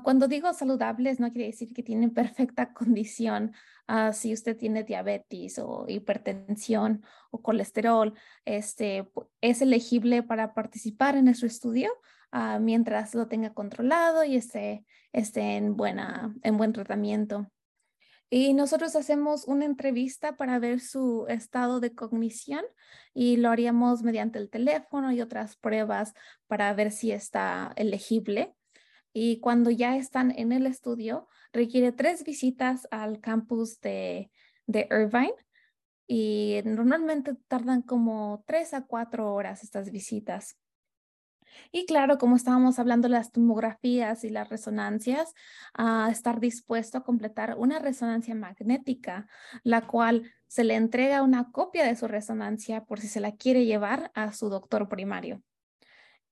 cuando 0.06 0.30
digo 0.30 0.54
saludables, 0.54 1.20
no 1.20 1.30
quiere 1.30 1.48
decir 1.48 1.74
que 1.74 1.84
tienen 1.84 2.12
perfecta 2.12 2.72
condición. 2.74 3.52
si 4.14 4.32
usted 4.32 4.56
tiene 4.56 4.86
diabetes 4.86 5.60
o 5.60 5.84
hipertensión 5.90 7.04
o 7.32 7.42
colesterol, 7.42 8.14
este, 8.46 9.12
es 9.42 9.62
elegible 9.62 10.24
para 10.24 10.54
participar 10.54 11.18
en 11.18 11.26
nuestro 11.26 11.48
estudio. 11.48 11.92
Ah, 12.32 12.60
mientras 12.60 13.16
lo 13.16 13.28
tenga 13.28 13.54
controlado 13.54 14.24
y 14.24 14.36
esté, 14.36 14.86
esté 15.14 15.58
en, 15.58 15.76
buena, 15.76 16.36
en 16.44 16.58
buen 16.58 16.74
tratamiento. 16.74 17.48
Y 18.30 18.54
nosotros 18.54 18.96
hacemos 18.96 19.46
una 19.48 19.66
entrevista 19.66 20.38
para 20.38 20.60
ver 20.60 20.80
su 20.80 21.26
estado 21.28 21.80
de 21.80 21.96
cognición 21.96 22.64
y 23.16 23.38
lo 23.38 23.50
haríamos 23.50 24.04
mediante 24.04 24.38
el 24.38 24.52
teléfono 24.52 25.12
y 25.12 25.22
otras 25.22 25.56
pruebas 25.58 26.14
para 26.46 26.72
ver 26.74 26.92
si 26.92 27.12
está 27.12 27.74
elegible. 27.76 28.54
Y 29.12 29.40
cuando 29.40 29.72
ya 29.72 29.98
están 29.98 30.32
en 30.38 30.52
el 30.52 30.68
estudio, 30.68 31.28
requiere 31.52 31.92
tres 31.92 32.24
visitas 32.24 32.88
al 32.92 33.20
campus 33.20 33.82
de, 33.82 34.30
de 34.68 34.88
Irvine 34.92 35.34
y 36.06 36.62
normalmente 36.66 37.34
tardan 37.48 37.82
como 37.82 38.44
tres 38.46 38.76
a 38.76 38.86
cuatro 38.86 39.34
horas 39.34 39.64
estas 39.64 39.90
visitas. 39.90 40.56
Y 41.72 41.86
claro, 41.86 42.18
como 42.18 42.36
estábamos 42.36 42.80
hablando 42.80 43.08
de 43.08 43.14
las 43.14 43.32
tomografías 43.32 44.24
y 44.24 44.30
las 44.30 44.50
resonancias, 44.50 45.34
a 45.74 46.10
estar 46.12 46.40
dispuesto 46.40 46.98
a 46.98 47.04
completar 47.04 47.56
una 47.58 47.80
resonancia 47.80 48.36
magnética, 48.36 49.28
la 49.64 49.88
cual 49.88 50.32
se 50.48 50.64
le 50.64 50.76
entrega 50.76 51.22
una 51.22 51.52
copia 51.52 51.86
de 51.86 51.96
su 51.96 52.08
resonancia 52.08 52.86
por 52.86 53.00
si 53.00 53.08
se 53.08 53.20
la 53.20 53.36
quiere 53.36 53.66
llevar 53.66 54.12
a 54.16 54.34
su 54.34 54.50
doctor 54.50 54.90
primario. 54.90 55.44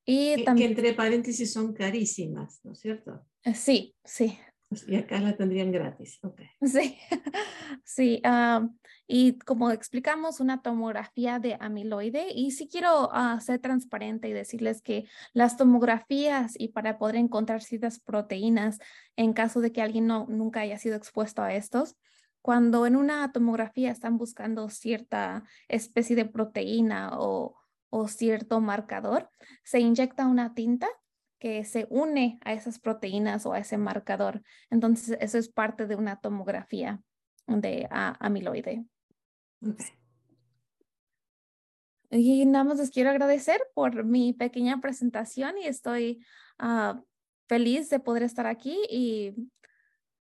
Y 0.05 0.43
también, 0.45 0.73
que 0.73 0.81
entre 0.81 0.93
paréntesis 0.93 1.51
son 1.51 1.73
carísimas, 1.73 2.61
¿no 2.63 2.71
es 2.71 2.79
cierto? 2.79 3.25
Eh, 3.43 3.53
sí, 3.53 3.95
sí. 4.03 4.39
Y 4.69 4.95
acá 4.95 5.19
la 5.19 5.35
tendrían 5.35 5.71
gratis. 5.71 6.19
Sí, 6.61 6.97
sí. 7.83 8.21
Ah, 8.23 8.67
y 9.07 9.37
como 9.39 9.71
explicamos, 9.71 10.39
una 10.39 10.61
tomografía 10.61 11.39
de 11.39 11.57
amiloide. 11.59 12.27
Y 12.33 12.51
sí 12.51 12.67
quiero 12.67 13.07
uh, 13.07 13.39
ser 13.39 13.59
transparente 13.59 14.27
y 14.27 14.33
decirles 14.33 14.81
que 14.81 15.07
las 15.33 15.55
tomografías 15.55 16.53
y 16.59 16.69
para 16.69 16.97
poder 16.97 17.15
encontrar 17.15 17.61
ciertas 17.61 17.99
proteínas 17.99 18.79
en 19.15 19.33
caso 19.33 19.61
de 19.61 19.71
que 19.71 19.81
alguien 19.81 20.07
no, 20.07 20.25
nunca 20.27 20.61
haya 20.61 20.77
sido 20.77 20.97
expuesto 20.97 21.41
a 21.41 21.53
estos, 21.53 21.95
cuando 22.41 22.85
en 22.85 22.95
una 22.95 23.31
tomografía 23.31 23.91
están 23.91 24.17
buscando 24.17 24.69
cierta 24.69 25.43
especie 25.67 26.15
de 26.15 26.25
proteína 26.25 27.11
o, 27.13 27.55
o 27.89 28.07
cierto 28.07 28.59
marcador, 28.59 29.29
se 29.63 29.79
inyecta 29.79 30.27
una 30.27 30.53
tinta 30.53 30.87
que 31.39 31.63
se 31.65 31.87
une 31.89 32.39
a 32.43 32.53
esas 32.53 32.79
proteínas 32.79 33.45
o 33.45 33.53
a 33.53 33.59
ese 33.59 33.77
marcador. 33.77 34.41
Entonces, 34.69 35.17
eso 35.21 35.37
es 35.37 35.49
parte 35.49 35.87
de 35.87 35.95
una 35.95 36.19
tomografía 36.19 37.01
de 37.47 37.87
amiloide. 37.91 38.85
Y 42.09 42.45
nada 42.45 42.63
más 42.63 42.77
les 42.77 42.91
quiero 42.91 43.09
agradecer 43.09 43.61
por 43.73 44.05
mi 44.05 44.33
pequeña 44.33 44.79
presentación 44.79 45.57
y 45.57 45.65
estoy 45.65 46.23
ah, 46.57 47.01
feliz 47.47 47.89
de 47.89 47.99
poder 47.99 48.23
estar 48.23 48.47
aquí 48.47 48.79
y 48.89 49.33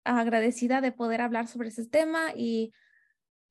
agradecida 0.04 0.82
de 0.82 0.92
poder 0.92 1.22
hablar 1.22 1.48
sobre 1.48 1.70
ese 1.70 1.88
tema 1.88 2.34
y 2.36 2.74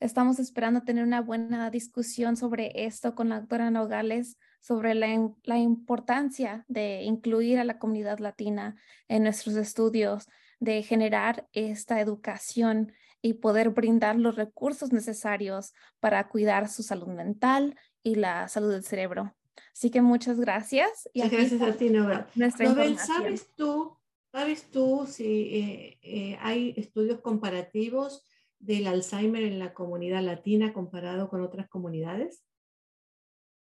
estamos 0.01 0.39
esperando 0.39 0.83
tener 0.83 1.05
una 1.05 1.21
buena 1.21 1.71
discusión 1.71 2.37
sobre 2.37 2.73
esto 2.87 3.15
con 3.15 3.29
la 3.29 3.41
doctora 3.41 3.71
Nogales 3.71 4.39
sobre 4.61 4.95
la, 4.95 5.31
la 5.45 5.59
importancia 5.59 6.65
de 6.69 7.03
incluir 7.03 7.59
a 7.59 7.65
la 7.65 7.79
comunidad 7.79 8.19
latina 8.19 8.77
en 9.09 9.23
nuestros 9.23 9.57
estudios, 9.57 10.27
de 10.59 10.83
generar 10.83 11.49
esta 11.53 12.01
educación 12.01 12.93
y 13.23 13.35
poder 13.35 13.71
brindar 13.71 14.17
los 14.17 14.37
recursos 14.37 14.93
necesarios 14.93 15.73
para 16.01 16.29
cuidar 16.29 16.69
su 16.69 16.83
salud 16.83 17.09
mental 17.09 17.79
y 18.03 18.17
la 18.17 18.49
salud 18.49 18.71
del 18.71 18.85
cerebro. 18.85 19.35
Así 19.73 19.91
que 19.91 20.03
muchas 20.03 20.41
gracias. 20.41 21.09
Y 21.13 21.27
gracias 21.29 21.61
a 21.63 21.73
ti, 21.73 21.91
Nobel. 21.91 22.25
Nobel, 22.35 22.99
¿sabes 22.99 23.55
tú, 23.55 23.97
¿sabes 24.33 24.71
tú 24.71 25.07
si 25.07 25.25
eh, 25.25 25.99
eh, 26.03 26.39
hay 26.41 26.75
estudios 26.77 27.21
comparativos 27.21 28.25
del 28.61 28.87
Alzheimer 28.87 29.42
en 29.42 29.59
la 29.59 29.75
comunidad 29.75 30.23
latina 30.23 30.73
comparado 30.73 31.29
con 31.29 31.40
otras 31.42 31.68
comunidades? 31.68 32.44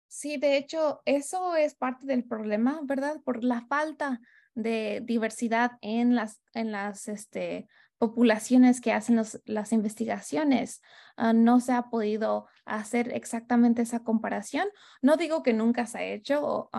Sí, 0.08 0.38
de 0.38 0.58
hecho, 0.58 1.02
eso 1.06 1.56
es 1.56 1.76
parte 1.76 2.06
del 2.06 2.24
problema, 2.24 2.82
¿verdad? 2.84 3.22
Por 3.24 3.44
la 3.44 3.62
falta 3.68 4.20
de 4.56 5.02
diversidad 5.04 5.72
en 5.82 6.16
las, 6.16 6.42
en 6.54 6.72
las 6.72 7.08
este, 7.08 7.68
poblaciones 8.00 8.82
que 8.82 8.94
hacen 8.94 9.22
las 9.46 9.72
investigaciones. 9.72 10.82
Ah, 11.16 11.34
no 11.34 11.60
se 11.60 11.74
ha 11.74 11.84
podido 11.84 12.48
hacer 12.66 13.14
exactamente 13.14 13.82
esa 13.82 14.04
comparación. 14.04 14.68
No 15.02 15.16
digo 15.16 15.44
que 15.44 15.54
nunca 15.54 15.86
se 15.86 15.98
ha 16.00 16.04
hecho, 16.04 16.70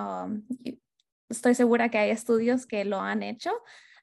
estoy 1.28 1.54
segura 1.54 1.90
que 1.90 1.98
hay 1.98 2.10
estudios 2.10 2.66
que 2.66 2.84
lo 2.84 3.00
han 3.00 3.22
hecho, 3.22 3.52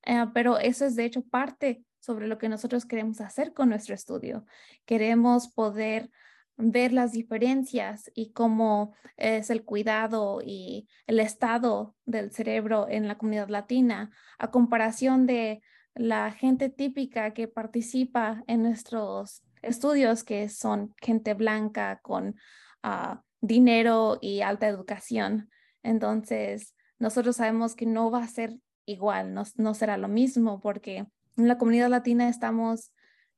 eh, 0.06 0.26
pero 0.34 0.58
eso 0.58 0.86
es 0.86 0.96
de 0.96 1.06
hecho 1.06 1.22
parte 1.24 1.84
sobre 2.08 2.30
lo 2.30 2.38
que 2.38 2.48
nosotros 2.48 2.86
queremos 2.86 3.20
hacer 3.20 3.54
con 3.54 3.68
nuestro 3.68 3.94
estudio. 3.94 4.46
Queremos 4.86 5.50
poder 5.50 6.10
ver 6.56 6.94
las 6.94 7.12
diferencias 7.12 8.10
y 8.16 8.32
cómo 8.32 8.94
es 9.18 9.50
el 9.50 9.66
cuidado 9.66 10.40
y 10.42 10.88
el 11.06 11.20
estado 11.20 11.98
del 12.06 12.32
cerebro 12.32 12.88
en 12.90 13.10
la 13.10 13.18
comunidad 13.18 13.50
latina 13.50 14.10
a 14.40 14.52
comparación 14.52 15.28
de 15.28 15.62
la 15.96 16.32
gente 16.32 16.70
típica 16.70 17.34
que 17.34 17.50
participa 17.50 18.42
en 18.48 18.64
nuestros 18.64 19.44
estudios, 19.62 20.24
que 20.24 20.48
son 20.48 20.96
gente 21.02 21.34
blanca 21.34 22.00
con 22.02 22.36
ah, 22.84 23.22
dinero 23.42 24.18
y 24.22 24.40
alta 24.40 24.70
educación. 24.70 25.50
Entonces, 25.84 26.74
nosotros 27.00 27.36
sabemos 27.36 27.76
que 27.76 27.86
no 27.86 28.10
va 28.12 28.24
a 28.24 28.28
ser 28.28 28.58
igual, 28.86 29.34
no, 29.34 29.44
no 29.58 29.74
será 29.74 29.98
lo 29.98 30.08
mismo, 30.08 30.62
porque 30.62 31.06
en 31.38 31.48
la 31.48 31.58
comunidad 31.58 31.90
latina 31.90 32.28
estamos 32.28 32.92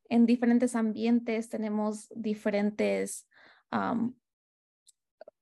en 0.09 0.25
diferentes 0.25 0.75
ambientes, 0.75 1.49
tenemos 1.49 2.07
diferentes 2.15 3.27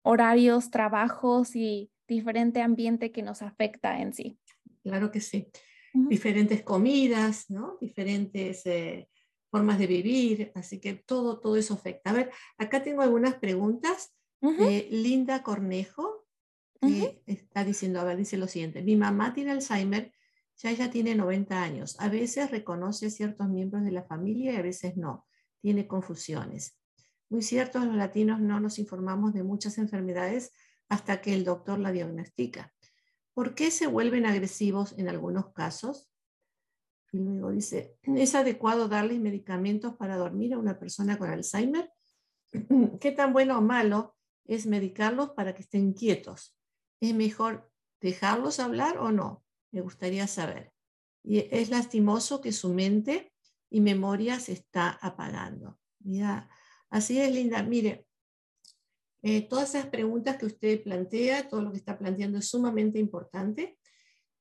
horarios, 0.01 0.71
trabajos 0.71 1.55
y 1.55 1.91
diferente 2.07 2.61
ambiente 2.61 3.11
que 3.11 3.21
nos 3.21 3.41
afecta 3.41 4.01
en 4.01 4.13
sí. 4.13 4.39
Claro 4.83 5.11
que 5.11 5.21
sí. 5.21 5.47
Diferentes 5.93 6.63
comidas, 6.63 7.49
¿no? 7.49 7.77
Diferentes 7.79 8.65
eh, 8.65 9.09
formas 9.49 9.79
de 9.79 9.87
vivir, 9.87 10.51
así 10.53 10.79
que 10.79 10.93
todo, 10.93 11.39
todo 11.39 11.55
eso 11.55 11.73
afecta. 11.73 12.09
A 12.09 12.13
ver, 12.13 12.31
acá 12.57 12.83
tengo 12.83 13.01
algunas 13.01 13.35
preguntas. 13.35 14.13
Linda 14.41 15.41
Cornejo 15.43 16.27
está 17.25 17.63
diciendo, 17.63 17.99
a 17.99 18.03
ver, 18.03 18.17
dice 18.17 18.37
lo 18.37 18.47
siguiente, 18.47 18.83
mi 18.83 18.95
mamá 18.95 19.33
tiene 19.33 19.51
Alzheimer 19.51 20.13
ya 20.57 20.71
ella 20.71 20.89
tiene 20.89 21.15
90 21.15 21.61
años. 21.61 21.95
A 21.99 22.09
veces 22.09 22.51
reconoce 22.51 23.09
ciertos 23.09 23.47
miembros 23.47 23.83
de 23.83 23.91
la 23.91 24.03
familia 24.03 24.53
y 24.53 24.55
a 24.55 24.61
veces 24.61 24.97
no. 24.97 25.27
Tiene 25.61 25.87
confusiones. 25.87 26.77
Muy 27.29 27.43
cierto, 27.43 27.79
los 27.79 27.95
latinos 27.95 28.39
no 28.39 28.59
nos 28.59 28.79
informamos 28.79 29.33
de 29.33 29.43
muchas 29.43 29.77
enfermedades 29.77 30.53
hasta 30.89 31.21
que 31.21 31.33
el 31.33 31.43
doctor 31.43 31.77
la 31.79 31.91
diagnostica. 31.91 32.73
¿Por 33.33 33.53
qué 33.53 33.69
se 33.69 33.85
vuelven 33.85 34.25
agresivos 34.25 34.95
en 34.97 35.09
algunos 35.09 35.53
casos? 35.53 36.09
Y 37.11 37.19
luego 37.19 37.51
dice, 37.51 37.95
¿es 38.03 38.33
adecuado 38.33 38.87
darles 38.87 39.19
medicamentos 39.19 39.95
para 39.95 40.17
dormir 40.17 40.53
a 40.53 40.57
una 40.57 40.79
persona 40.79 41.17
con 41.17 41.29
Alzheimer? 41.29 41.91
¿Qué 42.99 43.11
tan 43.11 43.33
bueno 43.33 43.59
o 43.59 43.61
malo 43.61 44.15
es 44.45 44.65
medicarlos 44.65 45.31
para 45.31 45.53
que 45.53 45.61
estén 45.61 45.93
quietos? 45.93 46.57
¿Es 46.99 47.13
mejor 47.13 47.69
dejarlos 48.01 48.59
hablar 48.59 48.97
o 48.97 49.11
no? 49.11 49.43
Me 49.71 49.81
gustaría 49.81 50.27
saber. 50.27 50.71
Y 51.23 51.39
es 51.51 51.69
lastimoso 51.69 52.41
que 52.41 52.51
su 52.51 52.73
mente 52.73 53.33
y 53.69 53.81
memoria 53.81 54.39
se 54.39 54.53
está 54.53 54.91
apagando. 55.01 55.77
Mira, 55.99 56.49
así 56.89 57.19
es, 57.19 57.31
Linda. 57.33 57.63
Mire, 57.63 58.05
eh, 59.23 59.41
todas 59.41 59.75
esas 59.75 59.87
preguntas 59.87 60.37
que 60.37 60.45
usted 60.45 60.83
plantea, 60.83 61.49
todo 61.49 61.61
lo 61.61 61.71
que 61.71 61.77
está 61.77 61.97
planteando 61.97 62.37
es 62.37 62.47
sumamente 62.47 62.99
importante. 62.99 63.77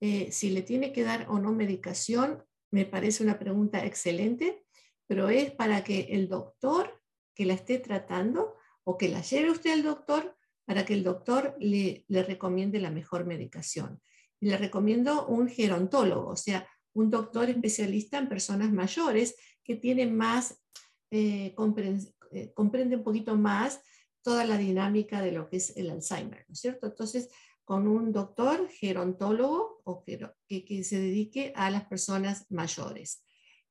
Eh, 0.01 0.31
si 0.31 0.51
le 0.51 0.63
tiene 0.63 0.93
que 0.93 1.03
dar 1.03 1.27
o 1.29 1.39
no 1.39 1.53
medicación, 1.53 2.45
me 2.71 2.85
parece 2.85 3.25
una 3.25 3.39
pregunta 3.39 3.85
excelente, 3.85 4.65
pero 5.07 5.29
es 5.29 5.51
para 5.51 5.83
que 5.83 6.09
el 6.11 6.29
doctor 6.29 7.03
que 7.35 7.47
la 7.47 7.55
esté 7.55 7.79
tratando 7.79 8.55
o 8.85 8.97
que 8.97 9.09
la 9.09 9.23
lleve 9.23 9.51
usted 9.51 9.73
al 9.73 9.83
doctor 9.83 10.37
para 10.65 10.85
que 10.85 10.95
el 10.95 11.05
doctor 11.05 11.57
le, 11.59 12.05
le 12.09 12.23
recomiende 12.23 12.81
la 12.81 12.91
mejor 12.91 13.25
medicación 13.25 14.01
le 14.41 14.57
recomiendo 14.57 15.27
un 15.27 15.49
gerontólogo, 15.49 16.31
o 16.31 16.37
sea, 16.37 16.67
un 16.95 17.11
doctor 17.11 17.49
especialista 17.51 18.19
en 18.19 18.29
personas 18.29 18.73
mayores 18.73 19.37
que 19.63 19.77
tiene 19.77 20.07
más, 20.07 20.63
eh, 21.11 21.55
eh, 22.33 22.53
comprende, 22.55 22.97
un 22.97 23.05
poquito 23.05 23.37
más 23.37 23.81
toda 24.23 24.45
la 24.45 24.59
dinámica 24.59 25.21
de 25.21 25.33
lo 25.33 25.49
que 25.49 25.59
es 25.59 25.77
el 25.77 25.91
Alzheimer, 25.91 26.45
¿no 26.49 26.53
es 26.53 26.61
cierto? 26.61 26.87
Entonces, 26.87 27.29
con 27.65 27.87
un 27.87 28.13
doctor 28.13 28.69
gerontólogo 28.69 29.83
o 29.85 30.05
que, 30.05 30.65
que 30.65 30.85
se 30.85 30.99
dedique 30.99 31.53
a 31.57 31.71
las 31.71 31.85
personas 31.85 32.47
mayores. 32.51 33.25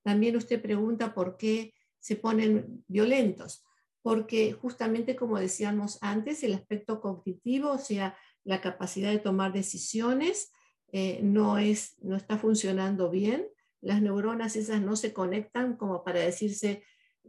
También 0.03 0.35
usted 0.35 0.61
pregunta 0.61 1.13
por 1.13 1.37
qué 1.37 1.73
se 1.99 2.15
ponen 2.15 2.83
violentos, 2.87 3.65
porque 4.01 4.53
justamente 4.53 5.15
como 5.15 5.39
decíamos 5.39 5.97
antes, 6.01 6.43
el 6.43 6.53
aspecto 6.53 7.01
cognitivo, 7.01 7.71
o 7.71 7.79
sea, 7.79 8.15
la 8.43 8.61
capacidad 8.61 9.09
de 9.09 9.19
tomar 9.19 9.51
decisiones 9.51 10.51
eh, 10.91 11.19
no, 11.23 11.57
es, 11.57 11.95
no 12.01 12.15
está 12.15 12.37
funcionando 12.37 13.09
bien. 13.09 13.47
Las 13.81 14.01
neuronas 14.01 14.55
esas 14.55 14.81
no 14.81 14.95
se 14.95 15.13
conectan 15.13 15.77
como 15.77 16.03
para 16.03 16.19
decirse, 16.19 16.83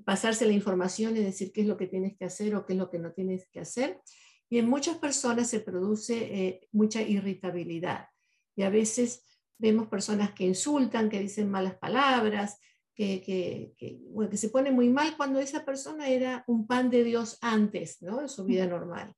pasarse 0.04 0.46
la 0.46 0.52
información 0.52 1.16
y 1.16 1.20
decir 1.20 1.52
qué 1.52 1.62
es 1.62 1.66
lo 1.66 1.76
que 1.76 1.86
tienes 1.86 2.16
que 2.16 2.24
hacer 2.24 2.54
o 2.54 2.64
qué 2.64 2.74
es 2.74 2.78
lo 2.78 2.90
que 2.90 2.98
no 2.98 3.12
tienes 3.12 3.48
que 3.50 3.60
hacer. 3.60 4.00
Y 4.48 4.58
en 4.58 4.68
muchas 4.68 4.98
personas 4.98 5.48
se 5.48 5.60
produce 5.60 6.16
eh, 6.16 6.68
mucha 6.72 7.02
irritabilidad. 7.02 8.06
Y 8.54 8.62
a 8.62 8.70
veces 8.70 9.24
vemos 9.58 9.88
personas 9.88 10.32
que 10.32 10.44
insultan, 10.44 11.08
que 11.08 11.20
dicen 11.20 11.50
malas 11.50 11.76
palabras, 11.76 12.58
que, 12.94 13.20
que, 13.20 13.74
que, 13.76 14.36
se 14.36 14.48
pone 14.48 14.70
muy 14.70 14.88
mal 14.88 15.16
cuando 15.16 15.38
esa 15.38 15.64
persona 15.64 16.08
era 16.08 16.44
un 16.46 16.66
pan 16.66 16.88
de 16.88 17.04
Dios 17.04 17.36
antes, 17.42 18.00
¿no? 18.00 18.22
En 18.22 18.28
su 18.28 18.44
vida 18.44 18.66
normal. 18.66 19.14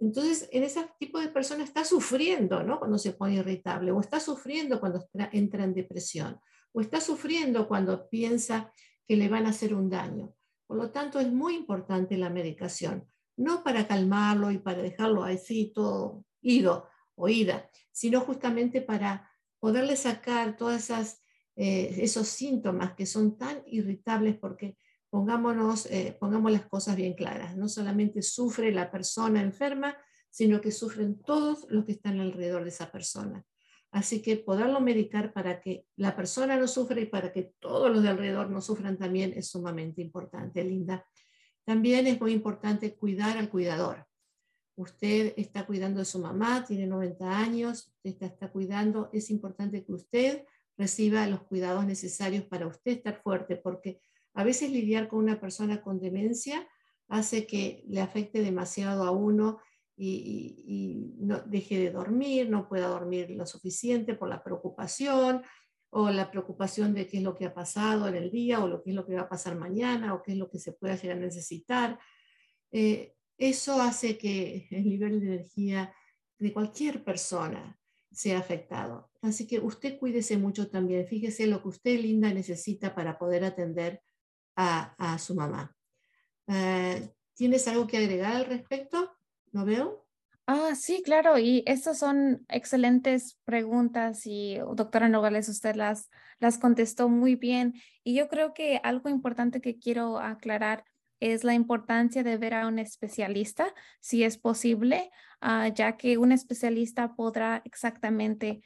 Entonces, 0.00 0.48
en 0.52 0.62
ese 0.62 0.88
tipo 0.98 1.18
de 1.18 1.28
persona 1.28 1.64
está 1.64 1.84
sufriendo, 1.84 2.62
¿no? 2.62 2.78
Cuando 2.78 2.98
se 2.98 3.12
pone 3.12 3.34
irritable, 3.34 3.90
o 3.90 4.00
está 4.00 4.20
sufriendo 4.20 4.78
cuando 4.78 5.04
entra 5.32 5.64
en 5.64 5.74
depresión, 5.74 6.40
o 6.72 6.80
está 6.80 7.00
sufriendo 7.00 7.66
cuando 7.66 8.08
piensa 8.08 8.72
que 9.06 9.16
le 9.16 9.28
van 9.28 9.46
a 9.46 9.50
hacer 9.50 9.74
un 9.74 9.90
daño. 9.90 10.34
Por 10.66 10.76
lo 10.76 10.90
tanto, 10.90 11.18
es 11.18 11.32
muy 11.32 11.56
importante 11.56 12.16
la 12.16 12.30
medicación, 12.30 13.08
no 13.36 13.64
para 13.64 13.88
calmarlo 13.88 14.50
y 14.50 14.58
para 14.58 14.82
dejarlo 14.82 15.24
así 15.24 15.72
todo 15.74 16.24
ido 16.42 16.88
o 17.16 17.28
ida, 17.28 17.68
sino 17.90 18.20
justamente 18.20 18.80
para 18.80 19.28
poderle 19.58 19.96
sacar 19.96 20.56
todos 20.56 20.90
eh, 20.90 21.96
esos 21.98 22.28
síntomas 22.28 22.94
que 22.94 23.06
son 23.06 23.36
tan 23.36 23.62
irritables 23.66 24.36
porque 24.38 24.76
pongámonos, 25.10 25.86
eh, 25.86 26.16
pongamos 26.18 26.52
las 26.52 26.66
cosas 26.66 26.96
bien 26.96 27.14
claras. 27.14 27.56
No 27.56 27.68
solamente 27.68 28.22
sufre 28.22 28.72
la 28.72 28.90
persona 28.90 29.42
enferma, 29.42 29.96
sino 30.30 30.60
que 30.60 30.72
sufren 30.72 31.20
todos 31.22 31.66
los 31.70 31.84
que 31.84 31.92
están 31.92 32.20
alrededor 32.20 32.62
de 32.62 32.70
esa 32.70 32.90
persona. 32.90 33.44
Así 33.90 34.20
que 34.20 34.36
poderlo 34.36 34.80
medicar 34.80 35.32
para 35.32 35.60
que 35.60 35.86
la 35.96 36.14
persona 36.14 36.58
no 36.58 36.68
sufra 36.68 37.00
y 37.00 37.06
para 37.06 37.32
que 37.32 37.54
todos 37.58 37.90
los 37.90 38.02
de 38.02 38.10
alrededor 38.10 38.50
no 38.50 38.60
sufran 38.60 38.98
también 38.98 39.32
es 39.34 39.48
sumamente 39.48 40.02
importante, 40.02 40.62
Linda. 40.62 41.06
También 41.64 42.06
es 42.06 42.20
muy 42.20 42.32
importante 42.32 42.94
cuidar 42.94 43.38
al 43.38 43.48
cuidador. 43.48 44.06
Usted 44.76 45.32
está 45.36 45.66
cuidando 45.66 45.98
de 46.00 46.04
su 46.04 46.18
mamá, 46.18 46.64
tiene 46.66 46.86
90 46.86 47.38
años, 47.38 47.92
usted 48.04 48.26
está 48.26 48.50
cuidando. 48.50 49.10
Es 49.12 49.30
importante 49.30 49.84
que 49.84 49.92
usted 49.92 50.44
reciba 50.76 51.26
los 51.26 51.42
cuidados 51.42 51.84
necesarios 51.84 52.44
para 52.44 52.66
usted 52.66 52.92
estar 52.92 53.20
fuerte, 53.22 53.56
porque 53.56 54.00
a 54.38 54.44
veces 54.44 54.70
lidiar 54.70 55.08
con 55.08 55.18
una 55.18 55.40
persona 55.40 55.82
con 55.82 55.98
demencia 55.98 56.64
hace 57.08 57.44
que 57.44 57.82
le 57.88 58.00
afecte 58.00 58.40
demasiado 58.40 59.02
a 59.02 59.10
uno 59.10 59.58
y, 59.96 61.10
no 61.18 61.40
deje 61.40 61.76
de 61.80 61.90
dormir, 61.90 62.48
no 62.48 62.68
pueda 62.68 62.86
dormir 62.86 63.30
lo 63.30 63.46
suficiente 63.46 64.14
por 64.14 64.28
la 64.28 64.44
preocupación 64.44 65.42
o 65.90 66.10
la 66.10 66.30
preocupación 66.30 66.94
de 66.94 67.08
qué 67.08 67.16
es 67.16 67.24
lo 67.24 67.34
que 67.34 67.46
ha 67.46 67.52
pasado 67.52 68.06
en 68.06 68.14
el 68.14 68.30
día 68.30 68.62
o 68.62 68.68
lo 68.68 68.80
que 68.80 68.90
es 68.90 68.96
lo 68.96 69.04
que 69.04 69.16
va 69.16 69.22
a 69.22 69.28
pasar 69.28 69.56
mañana 69.56 70.14
o 70.14 70.22
qué 70.22 70.30
es 70.32 70.38
lo 70.38 70.48
que 70.48 70.60
se 70.60 70.70
pueda 70.70 70.94
llegar 70.94 71.16
a 71.16 71.20
necesitar. 71.20 71.98
Eh, 72.70 73.14
eso 73.38 73.82
hace 73.82 74.18
que 74.18 74.68
el 74.70 74.88
nivel 74.88 75.18
de 75.18 75.34
energía 75.34 75.92
de 76.38 76.52
cualquier 76.52 77.02
persona 77.02 77.76
sea 78.12 78.38
afectado. 78.38 79.10
Así 79.20 79.48
que 79.48 79.58
usted 79.58 79.98
cuídese 79.98 80.38
mucho 80.38 80.70
también. 80.70 81.08
Fíjese 81.08 81.48
lo 81.48 81.60
que 81.60 81.68
usted, 81.70 81.98
Linda, 81.98 82.32
necesita 82.32 82.94
para 82.94 83.18
poder 83.18 83.42
atender 83.42 84.00
a, 84.58 85.18
su 85.18 85.34
mamá. 85.34 85.74
Eh, 86.48 87.10
¿Tienes 87.34 87.68
algo 87.68 87.86
que 87.86 87.98
agregar 87.98 88.34
al 88.34 88.46
respecto? 88.46 89.16
¿No 89.52 89.64
veo? 89.64 90.04
Ah, 90.46 90.74
sí, 90.74 91.02
claro, 91.04 91.38
y 91.38 91.62
estas 91.66 91.98
son 91.98 92.44
excelentes 92.48 93.38
preguntas 93.44 94.22
y 94.24 94.56
doctora 94.74 95.08
Nogales, 95.08 95.48
usted 95.48 95.76
las, 95.76 96.10
las 96.40 96.58
contestó 96.58 97.08
muy 97.08 97.36
bien. 97.36 97.74
Y 98.02 98.14
yo 98.14 98.28
creo 98.28 98.54
que 98.54 98.80
algo 98.82 99.10
importante 99.10 99.60
que 99.60 99.78
quiero 99.78 100.18
aclarar 100.18 100.84
es 101.20 101.44
la 101.44 101.54
importancia 101.54 102.22
de 102.22 102.38
ver 102.38 102.54
a 102.54 102.66
un 102.66 102.78
especialista, 102.78 103.74
si 104.00 104.24
es 104.24 104.38
posible, 104.38 105.10
ah, 105.40 105.68
ya 105.68 105.96
que 105.96 106.16
un 106.16 106.32
especialista 106.32 107.14
podrá 107.14 107.60
exactamente 107.64 108.62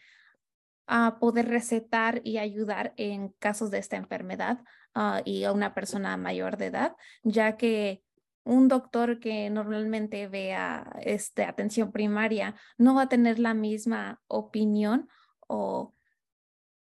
ah, 0.87 1.19
poder 1.21 1.49
recetar 1.49 2.21
y 2.25 2.39
ayudar 2.39 2.95
en 2.97 3.31
casos 3.39 3.71
de 3.71 3.79
esta 3.79 3.97
enfermedad 3.97 4.61
ah, 4.95 5.23
y 5.25 5.45
a 5.45 5.53
una 5.53 5.75
persona 5.75 6.17
mayor 6.17 6.57
de 6.57 6.67
edad, 6.67 6.97
ya 7.23 7.57
que 7.57 8.03
un 8.45 8.69
doctor 8.69 9.21
que 9.21 9.51
normalmente 9.51 10.27
vea 10.29 10.97
este, 11.03 11.45
atención 11.45 11.93
primaria 11.93 12.57
no 12.77 12.95
va 12.95 13.03
a 13.03 13.09
tener 13.09 13.39
la 13.39 13.55
misma 13.55 14.21
opinión 14.27 15.09
o 15.47 15.95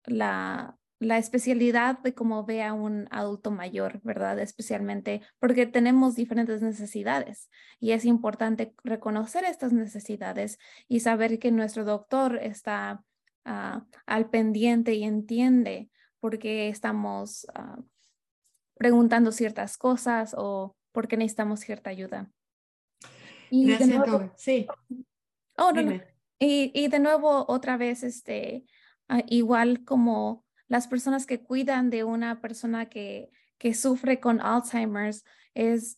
la, 0.06 0.78
la 1.00 1.18
especialidad 1.18 2.00
de 2.00 2.14
cómo 2.14 2.46
ve 2.46 2.64
a 2.64 2.74
un 2.74 3.08
adulto 3.12 3.52
mayor, 3.52 4.02
¿verdad? 4.04 4.40
Especialmente 4.40 5.22
porque 5.40 5.66
tenemos 5.66 6.16
diferentes 6.16 6.62
necesidades 6.62 7.50
y 7.80 7.92
es 7.92 8.06
importante 8.06 8.74
reconocer 8.84 9.46
estas 9.46 9.74
necesidades 9.74 10.58
y 10.88 11.02
saber 11.02 11.40
que 11.40 11.52
nuestro 11.52 11.86
doctor 11.86 12.38
está 12.42 13.04
ah, 13.46 13.86
al 14.06 14.30
pendiente 14.30 14.94
y 14.94 15.04
entiende 15.04 15.90
por 16.20 16.40
qué 16.40 16.70
estamos 16.70 17.46
ah, 17.54 17.78
preguntando 18.78 19.32
ciertas 19.32 19.78
cosas 19.78 20.36
o 20.38 20.76
por 20.92 21.08
qué 21.08 21.18
necesitamos 21.18 21.60
cierta 21.60 21.90
ayuda. 21.90 22.32
Y 23.50 23.68
Gracias, 23.68 23.90
de 23.90 23.98
nuevo, 23.98 24.34
Sí. 24.38 24.68
Oh, 25.58 25.72
no, 25.72 25.82
no. 25.82 26.02
Y, 26.40 26.72
y, 26.74 26.88
de 26.90 27.00
nuevo, 27.00 27.46
otra 27.48 27.78
vez, 27.78 28.04
este, 28.04 28.66
ah, 29.08 29.24
igual 29.28 29.86
como 29.86 30.46
las 30.68 30.88
personas 30.88 31.26
que 31.26 31.42
cuidan 31.42 31.90
de 31.90 32.04
una 32.04 32.42
persona 32.42 32.88
que, 32.90 33.30
que 33.58 33.74
sufre 33.74 34.20
con 34.20 34.42
Alzheimer's, 34.42 35.24
es, 35.54 35.98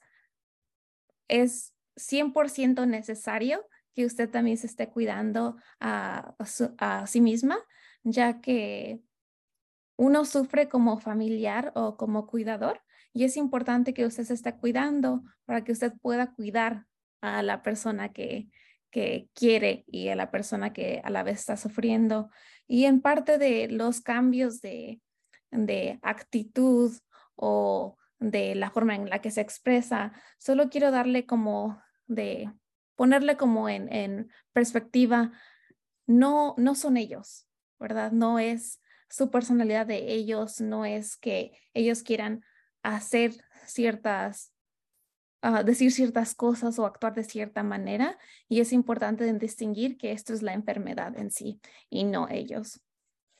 es 1.28 1.74
100% 1.96 2.88
necesario 2.88 3.68
que 3.96 4.06
usted 4.06 4.30
también 4.30 4.58
se 4.58 4.68
esté 4.68 4.90
cuidando 4.90 5.58
a, 5.80 6.36
a, 6.78 7.08
sí 7.08 7.20
misma, 7.20 7.58
ya 8.04 8.42
que 8.42 9.02
uno 9.98 10.26
sufre 10.26 10.70
como 10.70 11.00
familiar 11.00 11.72
o 11.76 11.98
como 11.98 12.28
cuidador 12.28 12.82
y 13.14 13.24
es 13.24 13.36
importante 13.36 13.94
que 13.94 14.06
usted 14.06 14.24
se 14.24 14.36
esté 14.36 14.56
cuidando 14.56 15.24
para 15.46 15.64
que 15.64 15.72
usted 15.72 15.94
pueda 16.02 16.34
cuidar 16.34 16.86
a 17.22 17.42
la 17.42 17.64
persona 17.64 18.14
que, 18.14 18.48
que 18.92 19.30
quiere 19.34 19.86
y 19.88 20.10
a 20.10 20.16
la 20.16 20.30
persona 20.30 20.72
que 20.72 21.02
a 21.04 21.10
la 21.10 21.24
vez 21.24 21.40
está 21.40 21.58
sufriendo. 21.58 22.30
Y 22.68 22.86
en 22.86 23.02
parte 23.02 23.40
de 23.40 23.70
los 23.70 24.02
cambios 24.02 24.62
de, 24.62 25.02
de 25.50 26.00
actitud 26.04 26.92
o 27.36 27.98
de 28.20 28.54
la 28.54 28.70
forma 28.70 28.96
en 28.96 29.10
la 29.10 29.20
que 29.20 29.32
se 29.32 29.42
expresa, 29.42 30.14
solo 30.38 30.70
quiero 30.70 30.92
darle 30.92 31.26
como 31.26 31.82
de 32.06 32.52
ponerle 32.96 33.36
como 33.36 33.68
en, 33.70 33.92
en 33.92 34.32
perspectiva, 34.54 35.32
no, 36.08 36.56
no 36.58 36.76
son 36.76 36.98
ellos, 36.98 37.48
¿verdad? 37.80 38.12
No 38.12 38.40
es 38.40 38.80
su 39.10 39.32
personalidad 39.32 39.86
de 39.86 40.14
ellos, 40.14 40.62
no 40.62 40.86
es 40.86 41.18
que 41.18 41.52
ellos 41.74 42.04
quieran 42.04 42.44
hacer 42.84 43.34
ciertas 43.66 44.54
decir 45.64 45.92
ciertas 45.92 46.36
cosas 46.36 46.80
o 46.80 46.86
actuar 46.86 47.14
de 47.14 47.24
cierta 47.24 47.64
manera 47.64 48.18
y 48.50 48.60
es 48.60 48.74
importante 48.74 49.32
distinguir 49.34 49.98
que 49.98 50.12
esto 50.12 50.34
es 50.34 50.42
la 50.42 50.54
enfermedad 50.54 51.18
en 51.18 51.32
sí 51.32 51.62
y 51.90 52.04
no 52.04 52.28
ellos. 52.30 52.82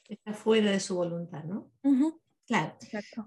Está 0.08 0.34
fuera 0.34 0.72
de 0.72 0.80
su 0.80 0.96
voluntad, 0.96 1.44
¿no? 1.44 1.72
Claro. 2.46 2.78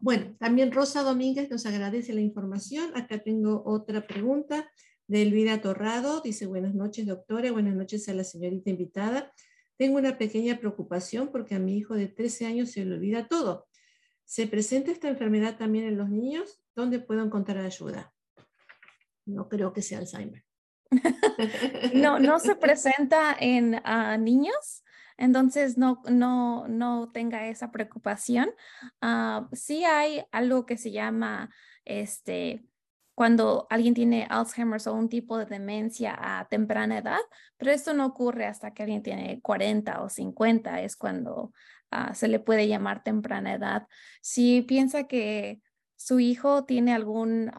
Bueno, 0.00 0.34
también 0.38 0.72
Rosa 0.72 1.02
Domínguez 1.02 1.50
nos 1.50 1.66
agradece 1.66 2.14
la 2.14 2.22
información. 2.22 2.96
Acá 2.96 3.18
tengo 3.18 3.62
otra 3.66 4.06
pregunta 4.06 4.70
de 5.06 5.22
Elvira 5.22 5.60
Torrado. 5.60 6.22
Dice, 6.22 6.46
buenas 6.46 6.74
noches, 6.74 7.06
doctora. 7.06 7.52
Buenas 7.52 7.74
noches 7.74 8.08
a 8.08 8.14
la 8.14 8.24
señorita 8.24 8.70
invitada. 8.70 9.30
Tengo 9.80 9.96
una 9.96 10.18
pequeña 10.18 10.58
preocupación 10.58 11.28
porque 11.32 11.54
a 11.54 11.58
mi 11.58 11.78
hijo 11.78 11.94
de 11.94 12.06
13 12.06 12.44
años 12.44 12.70
se 12.70 12.84
le 12.84 12.96
olvida 12.96 13.28
todo. 13.28 13.66
¿Se 14.26 14.46
presenta 14.46 14.90
esta 14.90 15.08
enfermedad 15.08 15.56
también 15.56 15.86
en 15.86 15.96
los 15.96 16.10
niños? 16.10 16.62
¿Dónde 16.74 16.98
puedo 16.98 17.24
encontrar 17.24 17.64
ayuda? 17.64 18.12
no 19.24 19.48
creo 19.48 19.72
que 19.72 19.80
sea 19.80 20.00
Alzheimer. 20.00 20.44
no, 21.94 22.18
no 22.18 22.38
se 22.40 22.56
presenta 22.56 23.34
en 23.40 23.80
ah, 23.84 24.18
niños, 24.18 24.84
entonces 25.16 25.78
no, 25.78 26.02
no, 26.10 26.68
no 26.68 27.10
tenga 27.10 27.48
esa 27.48 27.72
preocupación. 27.72 28.50
Uh, 29.00 29.46
sí 29.56 29.86
hay 29.86 30.22
algo 30.30 30.66
que 30.66 30.76
se 30.76 30.90
llama, 30.90 31.48
este, 31.86 32.66
cuando 33.14 33.66
alguien 33.70 33.94
tiene 33.94 34.26
Alzheimer 34.30 34.80
o 34.86 34.94
un 34.94 35.08
tipo 35.08 35.36
de 35.36 35.44
demencia 35.44 36.16
a 36.18 36.48
temprana 36.48 36.98
edad, 36.98 37.20
pero 37.56 37.70
esto 37.70 37.92
no 37.92 38.06
ocurre 38.06 38.46
hasta 38.46 38.72
que 38.72 38.82
alguien 38.82 39.02
tiene 39.02 39.40
40 39.42 40.02
o 40.02 40.08
50, 40.08 40.80
es 40.82 40.96
cuando 40.96 41.52
ah, 41.90 42.14
se 42.14 42.28
le 42.28 42.40
puede 42.40 42.68
llamar 42.68 43.02
temprana 43.02 43.54
edad. 43.54 43.86
Si 44.22 44.62
piensa 44.62 45.04
que 45.04 45.60
su 45.96 46.18
hijo 46.18 46.64
tiene 46.64 46.94
algún 46.94 47.52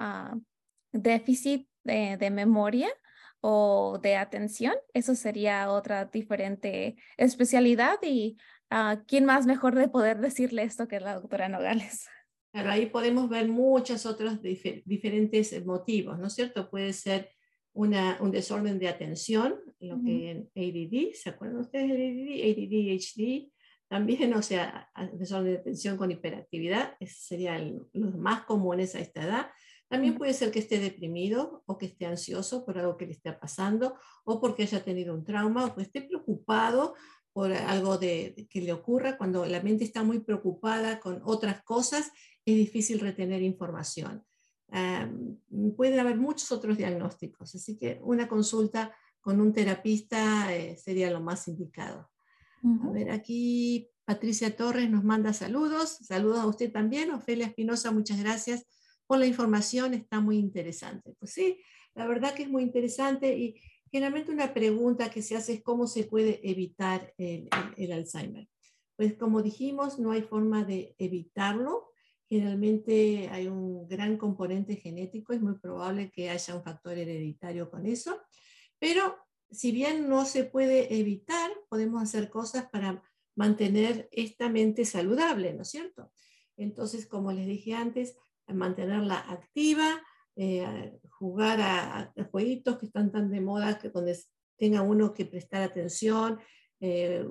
déficit 0.92 1.68
de, 1.84 2.30
memoria 2.32 2.90
o 3.40 4.00
de 4.02 4.16
atención, 4.16 4.74
eso 4.94 5.16
sería 5.16 5.72
otra 5.72 6.06
diferente 6.06 6.96
especialidad 7.18 8.00
y 8.02 8.38
uh, 8.72 9.04
quién 9.08 9.26
más 9.26 9.46
mejor 9.46 9.76
de 9.76 9.90
poder 9.90 10.20
decirle 10.20 10.64
esto 10.64 10.88
que 10.88 11.00
la 11.00 11.16
doctora 11.16 11.50
Nogales. 11.50 12.08
Claro, 12.52 12.72
ahí 12.72 12.88
podemos 12.88 13.30
ver 13.30 13.48
muchos 13.48 14.06
otros 14.06 14.42
diferentes 14.42 15.66
motivos, 15.66 16.20
¿no 16.20 16.28
es 16.28 16.34
cierto? 16.34 16.70
Puede 16.70 16.92
ser 16.92 17.30
una, 17.74 18.18
un 18.20 18.32
desorden 18.32 18.78
de 18.78 18.90
atención, 18.90 19.56
lo 19.80 20.02
que 20.04 20.32
en 20.32 20.50
ADD, 20.56 21.14
¿se 21.14 21.30
acuerdan 21.30 21.62
ustedes 21.62 21.90
de 21.90 21.96
ADD? 21.96 22.52
ADD, 22.52 23.00
HD, 23.00 23.52
también, 23.88 24.34
o 24.34 24.42
sea, 24.42 24.90
desorden 25.14 25.54
de 25.54 25.60
atención 25.60 25.98
con 25.98 26.12
hiperactividad, 26.12 26.96
serían 27.06 27.88
los 27.94 28.18
más 28.18 28.44
comunes 28.44 28.96
a 28.96 29.00
esta 29.00 29.24
edad. 29.24 29.52
También 29.90 30.18
puede 30.18 30.34
ser 30.34 30.52
que 30.52 30.60
esté 30.60 30.80
deprimido 30.80 31.64
o 31.66 31.78
que 31.78 31.88
esté 31.88 32.06
ansioso 32.06 32.66
por 32.66 32.78
algo 32.78 32.96
que 32.96 33.06
le 33.06 33.12
esté 33.12 33.34
pasando 33.34 33.98
o 34.24 34.40
porque 34.40 34.64
haya 34.64 34.82
tenido 34.82 35.14
un 35.14 35.26
trauma 35.26 35.66
o 35.66 35.76
que 35.76 35.82
esté 35.82 36.02
preocupado 36.02 36.96
por 37.34 37.54
algo 37.54 37.98
de, 37.98 38.48
que 38.50 38.62
le 38.62 38.74
ocurra. 38.74 39.17
Cuando 39.17 39.46
la 39.46 39.62
mente 39.62 39.84
está 39.84 40.04
muy 40.04 40.20
preocupada 40.20 41.00
con 41.00 41.22
otras 41.24 41.63
cosas, 41.63 42.12
es 42.46 42.56
difícil 42.56 43.00
retener 43.00 43.41
información. 43.41 44.24
puede 45.76 46.00
haber 46.00 46.17
muchos 46.17 46.52
otros 46.52 46.78
diagnósticos, 46.78 47.56
así 47.56 47.78
que 47.78 48.00
una 48.04 48.28
consulta 48.28 48.96
con 49.20 49.39
un 49.39 49.54
terapista 49.54 50.54
eh, 50.56 50.76
sería 50.78 51.12
lo 51.12 51.22
más 51.22 51.48
indicado. 51.48 52.10
A 52.63 52.91
ver, 52.91 53.12
aquí 53.12 53.89
Patricia 54.06 54.56
Torres 54.56 54.89
nos 54.89 55.04
manda 55.04 55.34
saludos. 55.34 55.98
Saludos 56.02 56.39
a 56.39 56.46
usted 56.46 56.72
también. 56.72 57.12
Ofelia 57.12 57.48
Espinosa, 57.48 57.91
muchas 57.91 58.20
gracias 58.20 58.65
la 59.17 59.26
información, 59.26 59.94
está 59.94 60.20
muy 60.20 60.38
interesante. 60.38 61.13
Pues 61.20 61.34
sí, 61.34 61.62
la 61.96 62.08
verdad 62.08 62.34
que 62.34 62.44
es 62.44 62.50
muy 62.50 62.63
interesante 62.63 63.38
y 63.38 63.62
generalmente 63.91 64.32
una 64.32 64.54
pregunta 64.54 65.12
que 65.12 65.21
se 65.21 65.36
hace 65.36 65.54
es 65.54 65.63
cómo 65.63 65.86
se 65.86 66.06
puede 66.06 66.39
evitar 66.49 67.13
el, 67.17 67.49
Alzheimer. 67.91 68.47
Pues 68.95 69.15
como 69.15 69.41
dijimos, 69.41 69.99
no 69.99 70.12
hay 70.12 70.21
forma 70.21 70.63
de 70.63 70.95
evitarlo. 70.97 71.91
Generalmente 72.30 73.27
hay 73.30 73.47
un 73.47 73.88
gran 73.88 74.17
componente 74.17 74.77
genético, 74.77 75.34
es 75.34 75.41
muy 75.41 75.60
probable 75.60 76.10
que 76.12 76.30
haya 76.30 76.56
un 76.56 76.63
factor 76.63 76.97
hereditario 76.97 77.69
con 77.69 77.86
eso, 77.86 78.21
pero 78.80 79.17
si 79.49 79.73
bien 79.73 80.08
no 80.08 80.23
se 80.23 80.45
puede 80.45 80.97
evitar, 80.97 81.51
podemos 81.67 82.01
hacer 82.01 82.30
cosas 82.30 82.69
para 82.69 83.04
mantener 83.36 84.08
esta 84.13 84.47
mente 84.47 84.86
saludable, 84.86 85.54
¿no 85.54 85.63
es 85.63 85.69
cierto? 85.69 86.13
Entonces, 86.56 87.06
como 87.06 87.34
les 87.34 87.47
dije 87.47 87.73
antes, 87.73 88.15
mantenerla 88.47 89.19
activa, 89.19 90.01
eh, 90.36 90.98
jugar 91.10 91.60
a, 91.62 92.13
jueguitos 92.32 92.78
que 92.78 92.86
están 92.86 93.12
tan 93.12 93.30
de 93.30 93.41
moda 93.41 93.78
que 93.78 93.89
donde 93.89 94.17
tenga 94.58 94.82
uno 94.82 95.13
que 95.13 95.26
prestar 95.26 95.62
atención, 95.62 96.39
eh, 96.80 97.26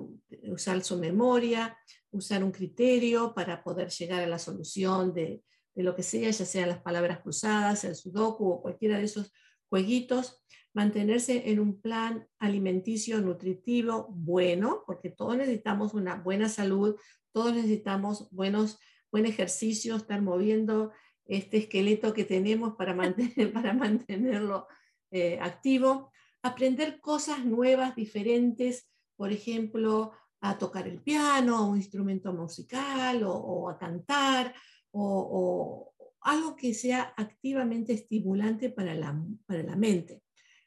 usar 0.49 0.81
su 0.83 0.97
memoria, 0.97 1.77
usar 2.11 2.43
un 2.43 2.51
criterio 2.51 3.33
para 3.33 3.63
poder 3.63 3.89
llegar 3.89 4.21
a 4.21 4.27
la 4.27 4.39
solución 4.39 5.13
de, 5.13 5.43
de, 5.75 5.83
lo 5.83 5.95
que 5.95 6.03
sea, 6.03 6.29
ya 6.29 6.45
sean 6.45 6.69
las 6.69 6.81
palabras 6.81 7.19
cruzadas, 7.21 7.83
el 7.83 7.95
sudoku 7.95 8.49
o 8.49 8.61
cualquiera 8.61 8.97
de 8.97 9.05
esos 9.05 9.31
jueguitos, 9.69 10.43
mantenerse 10.73 11.49
en 11.49 11.59
un 11.59 11.81
plan 11.81 12.27
alimenticio 12.39 13.19
nutritivo 13.19 14.07
bueno, 14.09 14.83
porque 14.85 15.09
todos 15.09 15.37
necesitamos 15.37 15.93
una 15.93 16.15
buena 16.15 16.49
salud, 16.49 16.95
todos 17.33 17.53
necesitamos 17.53 18.29
buenos, 18.31 18.79
buen 19.11 19.25
ejercicio, 19.25 19.95
estar 19.95 20.21
moviendo 20.21 20.91
este 21.25 21.57
esqueleto 21.57 22.13
que 22.13 22.25
tenemos 22.25 22.75
para, 22.75 22.93
mantener, 22.93 23.53
para 23.53 23.73
mantenerlo 23.73 24.67
eh, 25.11 25.39
activo, 25.41 26.11
aprender 26.41 26.99
cosas 26.99 27.45
nuevas, 27.45 27.95
diferentes, 27.95 28.89
por 29.15 29.31
ejemplo, 29.31 30.11
a 30.41 30.57
tocar 30.57 30.87
el 30.87 31.01
piano, 31.01 31.69
un 31.69 31.77
instrumento 31.77 32.33
musical, 32.33 33.23
o, 33.23 33.69
a 33.69 33.77
cantar, 33.77 34.53
o, 34.91 35.93
algo 36.21 36.55
que 36.55 36.73
sea 36.73 37.13
activamente 37.17 37.93
estimulante 37.93 38.69
para 38.69 38.93
la, 38.93 39.19
para 39.45 39.63
la 39.63 39.75
mente. 39.75 40.23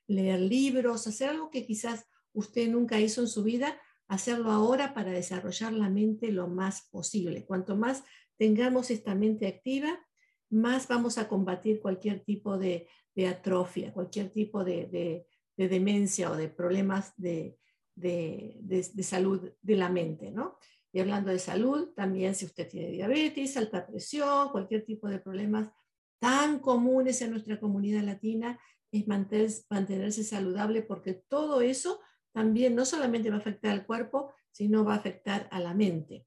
Leer 0.08 0.40
libros, 0.40 1.06
hacer 1.06 1.30
algo 1.30 1.50
que 1.50 1.64
quizás 1.64 2.06
usted 2.32 2.68
nunca 2.68 3.00
hizo 3.00 3.20
en 3.20 3.28
su 3.28 3.44
vida, 3.44 3.80
hacerlo 4.08 4.50
ahora 4.50 4.94
para 4.94 5.12
desarrollar 5.12 5.72
la 5.72 5.88
mente 5.88 6.32
lo 6.32 6.48
más 6.48 6.88
posible. 6.90 7.46
Cuanto 7.46 7.76
más 7.76 8.04
tengamos 8.36 8.90
esta 8.90 9.14
mente 9.14 9.46
activa, 9.46 9.98
más 10.54 10.88
vamos 10.88 11.18
a 11.18 11.28
combatir 11.28 11.80
cualquier 11.80 12.20
tipo 12.20 12.56
de, 12.56 12.88
atrofia, 13.28 13.92
cualquier 13.92 14.30
tipo 14.30 14.64
de, 14.64 15.26
demencia 15.56 16.30
o 16.30 16.36
de 16.36 16.48
problemas 16.48 17.12
de, 17.16 17.58
salud 19.02 19.52
de 19.60 19.76
la 19.76 19.88
mente, 19.88 20.30
¿no? 20.30 20.56
Y 20.92 21.00
hablando 21.00 21.30
de 21.30 21.40
salud, 21.40 21.88
también 21.94 22.36
si 22.36 22.44
usted 22.44 22.68
tiene 22.68 22.90
diabetes, 22.90 23.56
alta 23.56 23.84
presión, 23.84 24.50
cualquier 24.50 24.84
tipo 24.84 25.08
de 25.08 25.18
problemas 25.18 25.68
tan 26.20 26.60
comunes 26.60 27.20
en 27.20 27.32
nuestra 27.32 27.58
comunidad 27.58 28.02
latina, 28.02 28.58
es 28.92 29.66
mantenerse 29.70 30.22
saludable 30.22 30.82
porque 30.82 31.14
todo 31.14 31.60
eso 31.60 32.00
también 32.32 32.76
no 32.76 32.84
solamente 32.84 33.28
va 33.28 33.36
a 33.36 33.40
afectar 33.40 33.72
al 33.72 33.86
cuerpo, 33.86 34.32
sino 34.52 34.84
va 34.84 34.94
a 34.94 34.98
afectar 34.98 35.48
a 35.50 35.58
la 35.58 35.74
mente. 35.74 36.26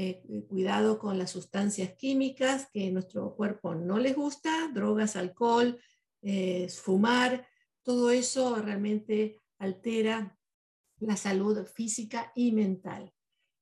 Eh, 0.00 0.22
eh, 0.28 0.44
cuidado 0.44 0.96
con 0.96 1.18
las 1.18 1.32
sustancias 1.32 1.94
químicas 1.94 2.68
que 2.72 2.88
nuestro 2.92 3.34
cuerpo 3.34 3.74
no 3.74 3.98
les 3.98 4.14
gusta, 4.14 4.70
drogas, 4.72 5.16
alcohol, 5.16 5.76
eh, 6.22 6.68
fumar, 6.68 7.48
todo 7.82 8.12
eso 8.12 8.62
realmente 8.62 9.40
altera 9.58 10.38
la 11.00 11.16
salud 11.16 11.66
física 11.66 12.30
y 12.36 12.52
mental. 12.52 13.12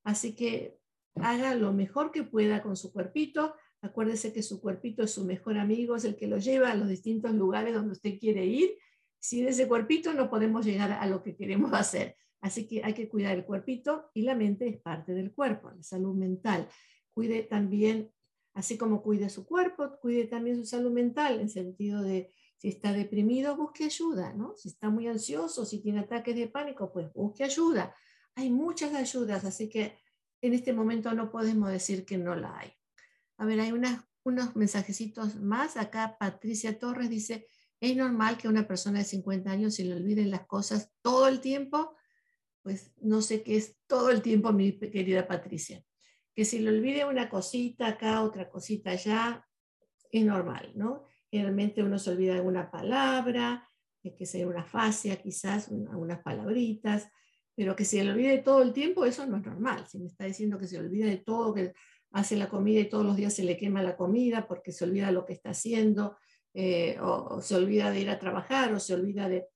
Así 0.05 0.35
que 0.35 0.79
haga 1.15 1.55
lo 1.55 1.73
mejor 1.73 2.13
que 2.13 2.23
pueda 2.23 2.63
con 2.63 2.77
su 2.77 2.93
cuerpito. 2.93 3.55
Acuérdese 3.81 4.35
que 4.35 4.43
su 4.43 4.61
cuerpito 4.61 5.05
es 5.05 5.13
su 5.13 5.25
mejor 5.25 5.57
amigo, 5.57 5.97
es 5.97 6.05
el 6.05 6.17
que 6.17 6.27
lo 6.27 6.37
lleva 6.37 6.71
a 6.71 6.75
los 6.75 6.91
distintos 6.91 7.33
lugares 7.33 7.73
donde 7.73 7.93
usted 7.93 8.19
quiere 8.19 8.45
ir. 8.45 8.77
Sin 9.19 9.49
ese 9.49 9.67
cuerpito 9.67 10.13
no 10.13 10.29
podemos 10.29 10.67
llegar 10.67 10.93
a 10.93 11.07
lo 11.07 11.23
que 11.23 11.35
queremos 11.35 11.73
hacer. 11.73 12.15
Así 12.41 12.67
que 12.67 12.83
hay 12.85 12.95
que 12.95 13.09
cuidar 13.09 13.37
el 13.37 13.45
cuerpito 13.45 14.11
y 14.15 14.23
la 14.23 14.35
mente 14.35 14.69
es 14.69 14.81
parte 14.81 15.13
del 15.13 15.33
cuerpo, 15.33 15.71
la 15.71 15.83
salud 15.83 16.15
mental. 16.15 16.69
Cuide 17.13 17.43
también, 17.43 18.13
así 18.55 18.77
como 18.77 19.03
cuide 19.03 19.29
su 19.31 19.47
cuerpo, 19.47 19.99
cuide 20.01 20.27
también 20.27 20.57
su 20.57 20.67
salud 20.67 20.93
mental, 20.93 21.41
en 21.41 21.49
sentido 21.49 22.03
de 22.03 22.31
si 22.59 22.69
está 22.69 22.93
deprimido, 22.93 23.57
busque 23.57 23.85
ayuda, 23.85 24.33
¿no? 24.33 24.55
Si 24.57 24.69
está 24.69 24.91
muy 24.91 25.09
ansioso, 25.09 25.65
si 25.65 25.81
tiene 25.83 26.01
ataques 26.01 26.37
de 26.37 26.49
pánico, 26.49 26.93
pues 26.93 27.13
busque 27.13 27.45
ayuda. 27.45 27.95
Hay 28.35 28.51
muchas 28.51 28.95
ayudas, 28.95 29.45
así 29.45 29.69
que 29.69 29.99
en 30.43 30.53
este 30.53 30.73
momento 30.73 31.13
no 31.15 31.31
podemos 31.31 31.71
decir 31.71 32.05
que 32.05 32.19
no 32.19 32.35
la 32.35 32.59
hay. 32.59 32.71
A 33.39 33.47
ver, 33.47 33.61
hay 33.61 33.73
unos 33.73 34.57
mensajecitos 34.57 35.37
más. 35.37 35.77
Acá 35.77 36.17
Patricia 36.19 36.79
Torres 36.79 37.09
dice, 37.09 37.47
¿es 37.81 37.97
normal 37.97 38.37
que 38.37 38.49
una 38.49 38.69
persona 38.69 38.99
de 38.99 39.05
50 39.07 39.51
años 39.51 39.75
se 39.75 39.85
le 39.85 39.95
olviden 39.95 40.31
las 40.31 40.47
cosas 40.47 40.93
todo 41.03 41.29
el 41.29 41.41
tiempo? 41.41 41.96
Pues 42.67 42.93
no 43.01 43.23
sé 43.23 43.45
qué 43.45 43.57
es 43.57 43.77
todo 43.87 44.11
el 44.11 44.23
tiempo, 44.23 44.53
mi 44.53 44.73
querida 44.73 45.29
Patricia. 45.29 45.85
Que 46.35 46.45
si 46.45 46.59
le 46.59 46.71
olvide 46.71 47.05
una 47.05 47.29
cosita 47.29 47.87
acá, 47.87 48.23
otra 48.23 48.51
cosita 48.51 48.91
allá, 48.91 49.47
es 50.11 50.25
normal, 50.25 50.73
¿no? 50.75 51.05
Generalmente 51.31 51.85
uno 51.85 51.97
se 51.97 52.11
olvida 52.11 52.35
de 52.35 52.41
una 52.41 52.69
palabra, 52.69 53.69
que 54.03 54.27
sea 54.27 54.49
una 54.49 54.65
fascia 54.65 55.15
quizás, 55.23 55.69
algunas 55.69 56.25
palabritas, 56.25 57.09
pero 57.55 57.77
que 57.77 57.85
se 57.85 58.03
le 58.03 58.11
olvide 58.11 58.39
todo 58.39 58.63
el 58.63 58.73
tiempo, 58.73 59.05
eso 59.05 59.25
no 59.27 59.37
es 59.37 59.47
normal. 59.47 59.87
Si 59.87 60.01
me 60.01 60.09
está 60.09 60.25
diciendo 60.25 60.59
que 60.59 60.67
se 60.67 60.81
olvida 60.81 61.07
de 61.07 61.19
todo, 61.19 61.55
que 61.55 61.73
hace 62.11 62.35
la 62.35 62.49
comida 62.49 62.81
y 62.81 62.89
todos 62.89 63.07
los 63.07 63.17
días 63.17 63.33
se 63.33 63.45
le 63.45 63.57
quema 63.57 63.81
la 63.81 63.97
comida 63.97 64.49
porque 64.49 64.73
se 64.73 64.83
olvida 64.83 65.13
lo 65.13 65.25
que 65.25 65.35
está 65.35 65.51
haciendo, 65.51 66.17
eh, 66.53 66.99
o, 67.01 67.41
se 67.41 67.55
olvida 67.55 67.93
de 67.93 68.01
ir 68.01 68.11
a 68.11 68.19
trabajar, 68.19 68.75
o 68.75 68.81
se 68.81 68.93
olvida 68.93 69.29
de, 69.29 69.47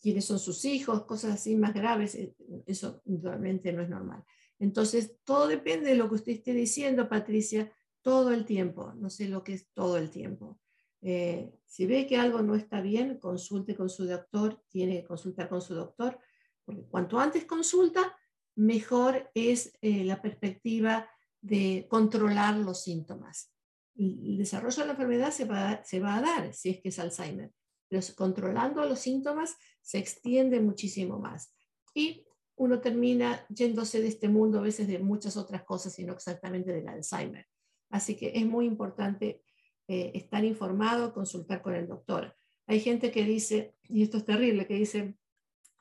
quiénes 0.00 0.24
son 0.24 0.38
sus 0.38 0.64
hijos, 0.64 1.04
cosas 1.04 1.34
así 1.34 1.56
más 1.56 1.74
graves, 1.74 2.14
eh, 2.14 2.34
eso 2.66 3.02
realmente 3.04 3.72
no 3.72 3.82
es 3.82 3.88
normal. 3.88 4.24
Entonces, 4.58 5.16
todo 5.24 5.46
depende 5.46 5.90
de 5.90 5.96
lo 5.96 6.08
que 6.08 6.16
usted 6.16 6.32
esté 6.32 6.52
diciendo, 6.52 7.08
Patricia, 7.08 7.72
todo 8.02 8.32
el 8.32 8.44
tiempo. 8.44 8.92
No 8.94 9.10
sé 9.10 9.28
lo 9.28 9.44
que 9.44 9.54
es 9.54 9.68
todo 9.72 9.98
el 9.98 10.10
tiempo. 10.10 10.60
Eh, 11.00 11.52
si 11.64 11.86
ve 11.86 12.06
que 12.06 12.16
algo 12.16 12.42
no 12.42 12.54
está 12.54 12.80
bien, 12.80 13.18
consulte 13.18 13.76
con 13.76 13.88
su 13.88 14.06
doctor, 14.06 14.62
tiene 14.68 15.00
que 15.00 15.06
consultar 15.06 15.48
con 15.48 15.60
su 15.60 15.74
doctor, 15.74 16.18
porque 16.64 16.82
cuanto 16.88 17.18
antes 17.18 17.44
consulta, 17.44 18.16
mejor 18.56 19.30
es 19.34 19.72
eh, 19.80 20.04
la 20.04 20.20
perspectiva 20.20 21.08
de 21.40 21.86
controlar 21.88 22.56
los 22.56 22.82
síntomas. 22.82 23.52
El 23.94 24.36
desarrollo 24.36 24.82
de 24.82 24.86
la 24.86 24.92
enfermedad 24.92 25.30
se 25.30 25.44
va, 25.44 25.82
se 25.84 26.00
va 26.00 26.16
a 26.16 26.20
dar 26.20 26.54
si 26.54 26.70
es 26.70 26.80
que 26.80 26.88
es 26.88 26.98
Alzheimer, 26.98 27.52
pero 27.88 28.02
controlando 28.16 28.84
los 28.84 29.00
síntomas 29.00 29.56
se 29.82 29.98
extiende 29.98 30.60
muchísimo 30.60 31.18
más. 31.18 31.54
Y 31.94 32.26
uno 32.56 32.80
termina 32.80 33.46
yéndose 33.48 34.00
de 34.00 34.08
este 34.08 34.28
mundo 34.28 34.58
a 34.58 34.62
veces 34.62 34.88
de 34.88 34.98
muchas 34.98 35.36
otras 35.36 35.62
cosas 35.64 35.98
y 35.98 36.04
no 36.04 36.12
exactamente 36.12 36.72
del 36.72 36.88
Alzheimer. 36.88 37.46
Así 37.90 38.16
que 38.16 38.32
es 38.34 38.44
muy 38.44 38.66
importante 38.66 39.42
eh, 39.86 40.12
estar 40.14 40.44
informado, 40.44 41.14
consultar 41.14 41.62
con 41.62 41.74
el 41.74 41.86
doctor. 41.86 42.36
Hay 42.66 42.80
gente 42.80 43.10
que 43.10 43.24
dice, 43.24 43.74
y 43.84 44.02
esto 44.02 44.18
es 44.18 44.24
terrible, 44.24 44.66
que 44.66 44.74
dice, 44.74 45.16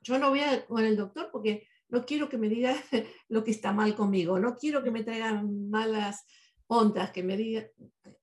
yo 0.01 0.17
no 0.19 0.29
voy 0.29 0.39
a, 0.39 0.65
con 0.65 0.85
el 0.85 0.95
doctor 0.95 1.29
porque 1.31 1.67
no 1.89 2.05
quiero 2.05 2.29
que 2.29 2.37
me 2.37 2.47
diga 2.47 2.75
lo 3.27 3.43
que 3.43 3.51
está 3.51 3.73
mal 3.73 3.95
conmigo, 3.95 4.39
no 4.39 4.55
quiero 4.55 4.83
que 4.83 4.91
me 4.91 5.03
traigan 5.03 5.69
malas 5.69 6.25
ondas, 6.67 7.11
que 7.11 7.23
me 7.23 7.37
diga, 7.37 7.67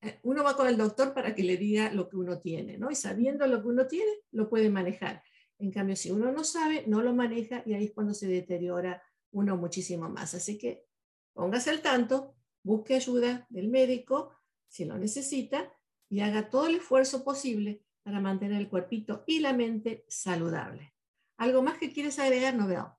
eh, 0.00 0.20
uno 0.22 0.44
va 0.44 0.56
con 0.56 0.68
el 0.68 0.76
doctor 0.76 1.14
para 1.14 1.34
que 1.34 1.42
le 1.42 1.56
diga 1.56 1.92
lo 1.92 2.08
que 2.08 2.16
uno 2.16 2.38
tiene, 2.38 2.78
¿no? 2.78 2.90
Y 2.90 2.94
sabiendo 2.94 3.46
lo 3.46 3.62
que 3.62 3.68
uno 3.68 3.86
tiene, 3.86 4.10
lo 4.32 4.48
puede 4.48 4.70
manejar. 4.70 5.22
En 5.58 5.70
cambio, 5.70 5.96
si 5.96 6.10
uno 6.10 6.30
no 6.32 6.44
sabe, 6.44 6.84
no 6.86 7.02
lo 7.02 7.14
maneja 7.14 7.62
y 7.64 7.74
ahí 7.74 7.86
es 7.86 7.92
cuando 7.92 8.12
se 8.12 8.26
deteriora 8.26 9.02
uno 9.32 9.56
muchísimo 9.56 10.08
más. 10.08 10.34
Así 10.34 10.58
que 10.58 10.84
póngase 11.32 11.70
al 11.70 11.80
tanto, 11.80 12.34
busque 12.62 12.94
ayuda 12.94 13.46
del 13.48 13.68
médico 13.68 14.32
si 14.68 14.84
lo 14.84 14.98
necesita 14.98 15.72
y 16.08 16.20
haga 16.20 16.50
todo 16.50 16.66
el 16.66 16.76
esfuerzo 16.76 17.24
posible 17.24 17.82
para 18.02 18.20
mantener 18.20 18.60
el 18.60 18.68
cuerpito 18.68 19.24
y 19.26 19.40
la 19.40 19.52
mente 19.52 20.04
saludable. 20.08 20.94
¿Algo 21.38 21.62
más 21.62 21.78
que 21.78 21.92
quieres 21.92 22.18
agregar, 22.18 22.54
no 22.54 22.66
veo? 22.66 22.98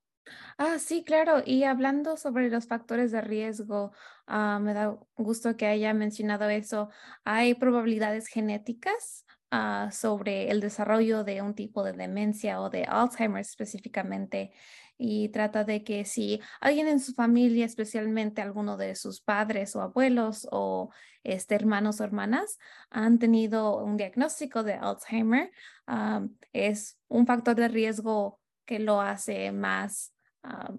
Ah, 0.58 0.80
sí, 0.80 1.04
claro. 1.04 1.42
Y 1.46 1.64
hablando 1.64 2.18
sobre 2.18 2.50
los 2.50 2.68
factores 2.68 3.12
de 3.12 3.22
riesgo, 3.22 3.92
ah, 4.28 4.60
me 4.62 4.74
da 4.74 4.98
gusto 5.16 5.56
que 5.58 5.68
haya 5.68 5.94
mencionado 5.94 6.50
eso. 6.50 6.90
¿Hay 7.24 7.54
probabilidades 7.56 8.28
genéticas 8.28 9.26
Ah, 9.52 9.90
sobre 9.92 10.50
el 10.52 10.60
desarrollo 10.60 11.24
de 11.24 11.42
un 11.42 11.54
tipo 11.56 11.84
de 11.84 11.94
demencia 11.94 12.60
o 12.62 12.70
de 12.70 12.84
Alzheimer 12.84 13.40
específicamente 13.42 14.52
y 14.98 15.30
trata 15.30 15.64
de 15.64 15.84
que 15.84 16.04
si 16.04 16.42
alguien 16.60 16.88
en 16.88 17.00
su 17.00 17.14
familia, 17.14 17.66
especialmente 17.66 18.42
alguno 18.42 18.76
de 18.76 18.96
sus 18.96 19.22
padres 19.22 19.76
o 19.76 19.82
abuelos 19.82 20.48
o 20.52 20.90
este, 21.24 21.56
hermanos 21.56 22.02
o 22.02 22.04
hermanas, 22.04 22.58
han 22.90 23.20
tenido 23.20 23.78
un 23.78 23.98
diagnóstico 23.98 24.64
de 24.64 24.74
Alzheimer, 24.74 25.52
ah, 25.88 26.26
es 26.52 27.00
un 27.08 27.26
factor 27.28 27.56
de 27.56 27.68
riesgo 27.70 28.42
que 28.66 28.80
lo 28.80 29.00
hace 29.00 29.52
más 29.52 30.15
ah, 30.46 30.74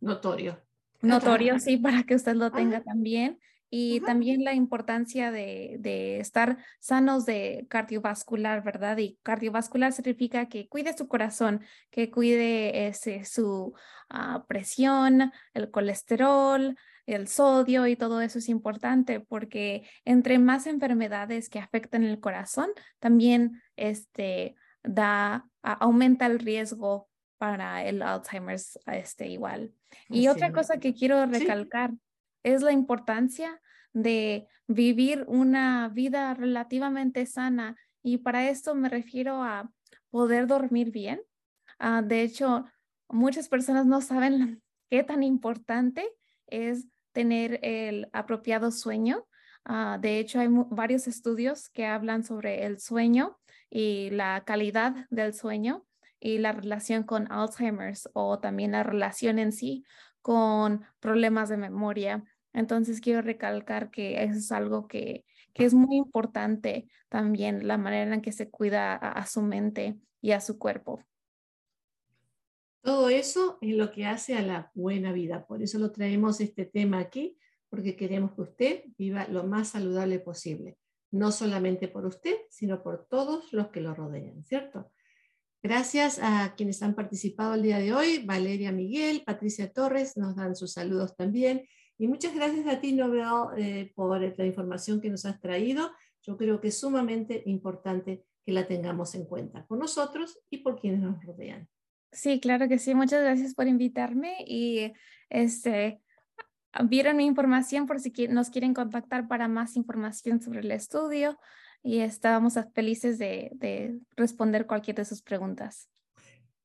notorio. 0.00 0.60
Notorio, 1.00 1.58
sí, 1.58 1.76
para 1.76 2.04
que 2.04 2.14
usted 2.14 2.34
lo 2.34 2.52
tenga 2.52 2.80
también 2.82 3.38
y 3.74 4.00
también 4.00 4.44
la 4.44 4.52
importancia 4.52 5.32
de, 5.32 6.18
estar 6.20 6.58
sanos 6.78 7.24
de 7.24 7.66
cardiovascular, 7.70 8.62
¿verdad? 8.62 8.98
Y 8.98 9.18
cardiovascular 9.22 9.92
significa 9.92 10.46
que 10.46 10.68
cuide 10.68 10.94
su 10.94 11.08
corazón, 11.08 11.64
que 11.90 12.10
cuide 12.10 12.86
ese, 12.88 13.24
su 13.24 13.72
ah, 14.10 14.44
presión, 14.46 15.32
el 15.54 15.70
colesterol, 15.70 16.76
el 17.06 17.28
sodio 17.28 17.86
y 17.86 17.96
todo 17.96 18.20
eso 18.20 18.40
es 18.40 18.50
importante 18.50 19.20
porque 19.20 19.88
entre 20.04 20.38
más 20.38 20.66
enfermedades 20.66 21.48
que 21.48 21.58
afectan 21.58 22.04
el 22.04 22.20
corazón, 22.20 22.68
también 22.98 23.62
este, 23.76 24.54
da, 24.82 25.46
aumenta 25.62 26.26
el 26.26 26.40
riesgo 26.40 27.08
para 27.42 27.84
el 27.84 28.02
Alzheimer's 28.02 28.78
este, 28.86 29.26
igual. 29.26 29.74
Y 30.08 30.28
otra 30.28 30.52
cosa 30.52 30.78
que 30.78 30.94
quiero 30.94 31.26
recalcar 31.26 31.90
es 32.44 32.62
la 32.62 32.70
importancia 32.70 33.60
de 33.92 34.46
vivir 34.68 35.24
una 35.26 35.88
vida 35.88 36.34
relativamente 36.34 37.26
sana 37.26 37.74
y 38.00 38.18
para 38.18 38.48
esto 38.48 38.76
me 38.76 38.88
refiero 38.88 39.42
a 39.42 39.68
poder 40.10 40.46
dormir 40.46 40.92
bien. 40.92 41.20
Ah, 41.80 42.00
de 42.00 42.22
hecho, 42.22 42.64
muchas 43.08 43.48
personas 43.48 43.86
no 43.86 44.00
saben 44.02 44.62
qué 44.88 45.02
tan 45.02 45.24
importante 45.24 46.08
es 46.46 46.86
tener 47.10 47.58
el 47.64 48.08
apropiado 48.12 48.70
sueño. 48.70 49.26
Ah, 49.64 49.98
de 50.00 50.20
hecho, 50.20 50.38
hay 50.38 50.46
varios 50.70 51.08
estudios 51.08 51.70
que 51.70 51.86
hablan 51.86 52.22
sobre 52.22 52.66
el 52.66 52.78
sueño 52.78 53.36
y 53.68 54.10
la 54.10 54.44
calidad 54.46 55.08
del 55.10 55.34
sueño 55.34 55.84
y 56.22 56.38
la 56.38 56.52
relación 56.52 57.02
con 57.02 57.30
Alzheimer's 57.30 58.08
o 58.14 58.38
también 58.38 58.72
la 58.72 58.82
relación 58.82 59.38
en 59.38 59.52
sí 59.52 59.84
con 60.22 60.84
problemas 61.00 61.48
de 61.48 61.56
memoria 61.56 62.24
entonces 62.52 63.00
quiero 63.00 63.22
recalcar 63.22 63.90
que 63.90 64.22
eso 64.22 64.38
es 64.38 64.52
algo 64.52 64.86
que, 64.86 65.24
que 65.54 65.64
es 65.64 65.74
muy 65.74 65.96
importante 65.96 66.88
también 67.08 67.66
la 67.66 67.78
manera 67.78 68.14
en 68.14 68.22
que 68.22 68.32
se 68.32 68.50
cuida 68.50 68.94
a, 68.94 69.26
su 69.26 69.42
mente 69.42 69.98
y 70.20 70.32
a 70.32 70.40
su 70.40 70.58
cuerpo. 70.58 71.02
Todo 72.82 73.08
eso 73.08 73.58
es 73.60 73.74
lo 73.76 73.92
que 73.92 74.06
hace 74.06 74.34
a 74.34 74.42
la 74.42 74.70
buena 74.74 75.12
vida. 75.12 75.46
Por 75.46 75.62
eso 75.62 75.78
lo 75.78 75.92
traemos 75.92 76.40
este 76.40 76.64
tema 76.64 76.98
aquí, 76.98 77.38
porque 77.68 77.96
queremos 77.96 78.32
que 78.32 78.40
usted 78.42 78.84
viva 78.98 79.26
lo 79.28 79.44
más 79.44 79.68
saludable 79.68 80.18
posible. 80.18 80.78
No 81.10 81.30
solamente 81.30 81.88
por 81.88 82.06
usted, 82.06 82.36
sino 82.50 82.82
por 82.82 83.06
todos 83.06 83.52
los 83.52 83.68
que 83.68 83.80
lo 83.80 83.94
rodean, 83.94 84.44
¿cierto? 84.44 84.90
Gracias 85.64 86.18
a 86.20 86.54
quienes 86.56 86.82
han 86.82 86.96
participado 86.96 87.54
el 87.54 87.62
día 87.62 87.78
de 87.78 87.94
hoy, 87.94 88.24
Valeria 88.26 88.72
Miguel, 88.72 89.22
Patricia 89.24 89.72
Torres, 89.72 90.16
nos 90.16 90.34
dan 90.34 90.56
sus 90.56 90.72
saludos 90.72 91.14
también. 91.14 91.68
Y 91.98 92.08
muchas 92.08 92.34
gracias 92.34 92.66
a 92.66 92.80
ti, 92.80 92.92
Nobel, 92.92 93.24
eh, 93.56 93.92
por 93.94 94.20
la 94.20 94.44
información 94.44 95.00
que 95.00 95.08
nos 95.08 95.24
has 95.24 95.40
traído. 95.40 95.92
Yo 96.22 96.36
creo 96.36 96.60
que 96.60 96.68
es 96.68 96.80
sumamente 96.80 97.44
importante 97.46 98.24
que 98.44 98.50
la 98.50 98.66
tengamos 98.66 99.14
en 99.14 99.24
cuenta 99.24 99.64
por 99.66 99.78
nosotros 99.78 100.36
y 100.50 100.58
por 100.58 100.80
quienes 100.80 101.00
nos 101.00 101.24
rodean. 101.24 101.68
Sí, 102.10 102.40
claro 102.40 102.66
que 102.66 102.78
sí. 102.78 102.96
Muchas 102.96 103.22
gracias 103.22 103.54
por 103.54 103.68
invitarme 103.68 104.44
y 104.44 104.92
este, 105.30 106.00
vieron 106.88 107.16
mi 107.16 107.24
información 107.24 107.86
por 107.86 108.00
si 108.00 108.12
nos 108.26 108.50
quieren 108.50 108.74
contactar 108.74 109.28
para 109.28 109.46
más 109.46 109.76
información 109.76 110.42
sobre 110.42 110.58
el 110.58 110.72
estudio 110.72 111.38
y 111.82 112.00
estábamos 112.00 112.54
felices 112.74 113.18
de, 113.18 114.00
responder 114.16 114.66
cualquier 114.66 114.96
de 114.96 115.04
sus 115.04 115.22
preguntas. 115.22 115.88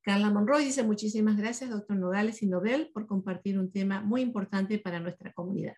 Carla 0.01 0.29
Monroy 0.29 0.63
dice 0.63 0.83
muchísimas 0.83 1.35
gracias, 1.37 1.69
doctor 1.69 1.97
Nogales 1.97 2.41
y 2.41 2.47
Nobel, 2.47 2.91
por 2.93 3.07
compartir 3.07 3.59
un 3.59 3.71
tema 3.71 4.01
muy 4.01 4.21
importante 4.21 4.79
para 4.79 4.99
nuestra 4.99 5.33
comunidad. 5.33 5.75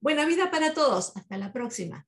Buena 0.00 0.26
vida 0.26 0.50
para 0.50 0.74
todos. 0.74 1.16
Hasta 1.16 1.38
la 1.38 1.52
próxima. 1.52 2.06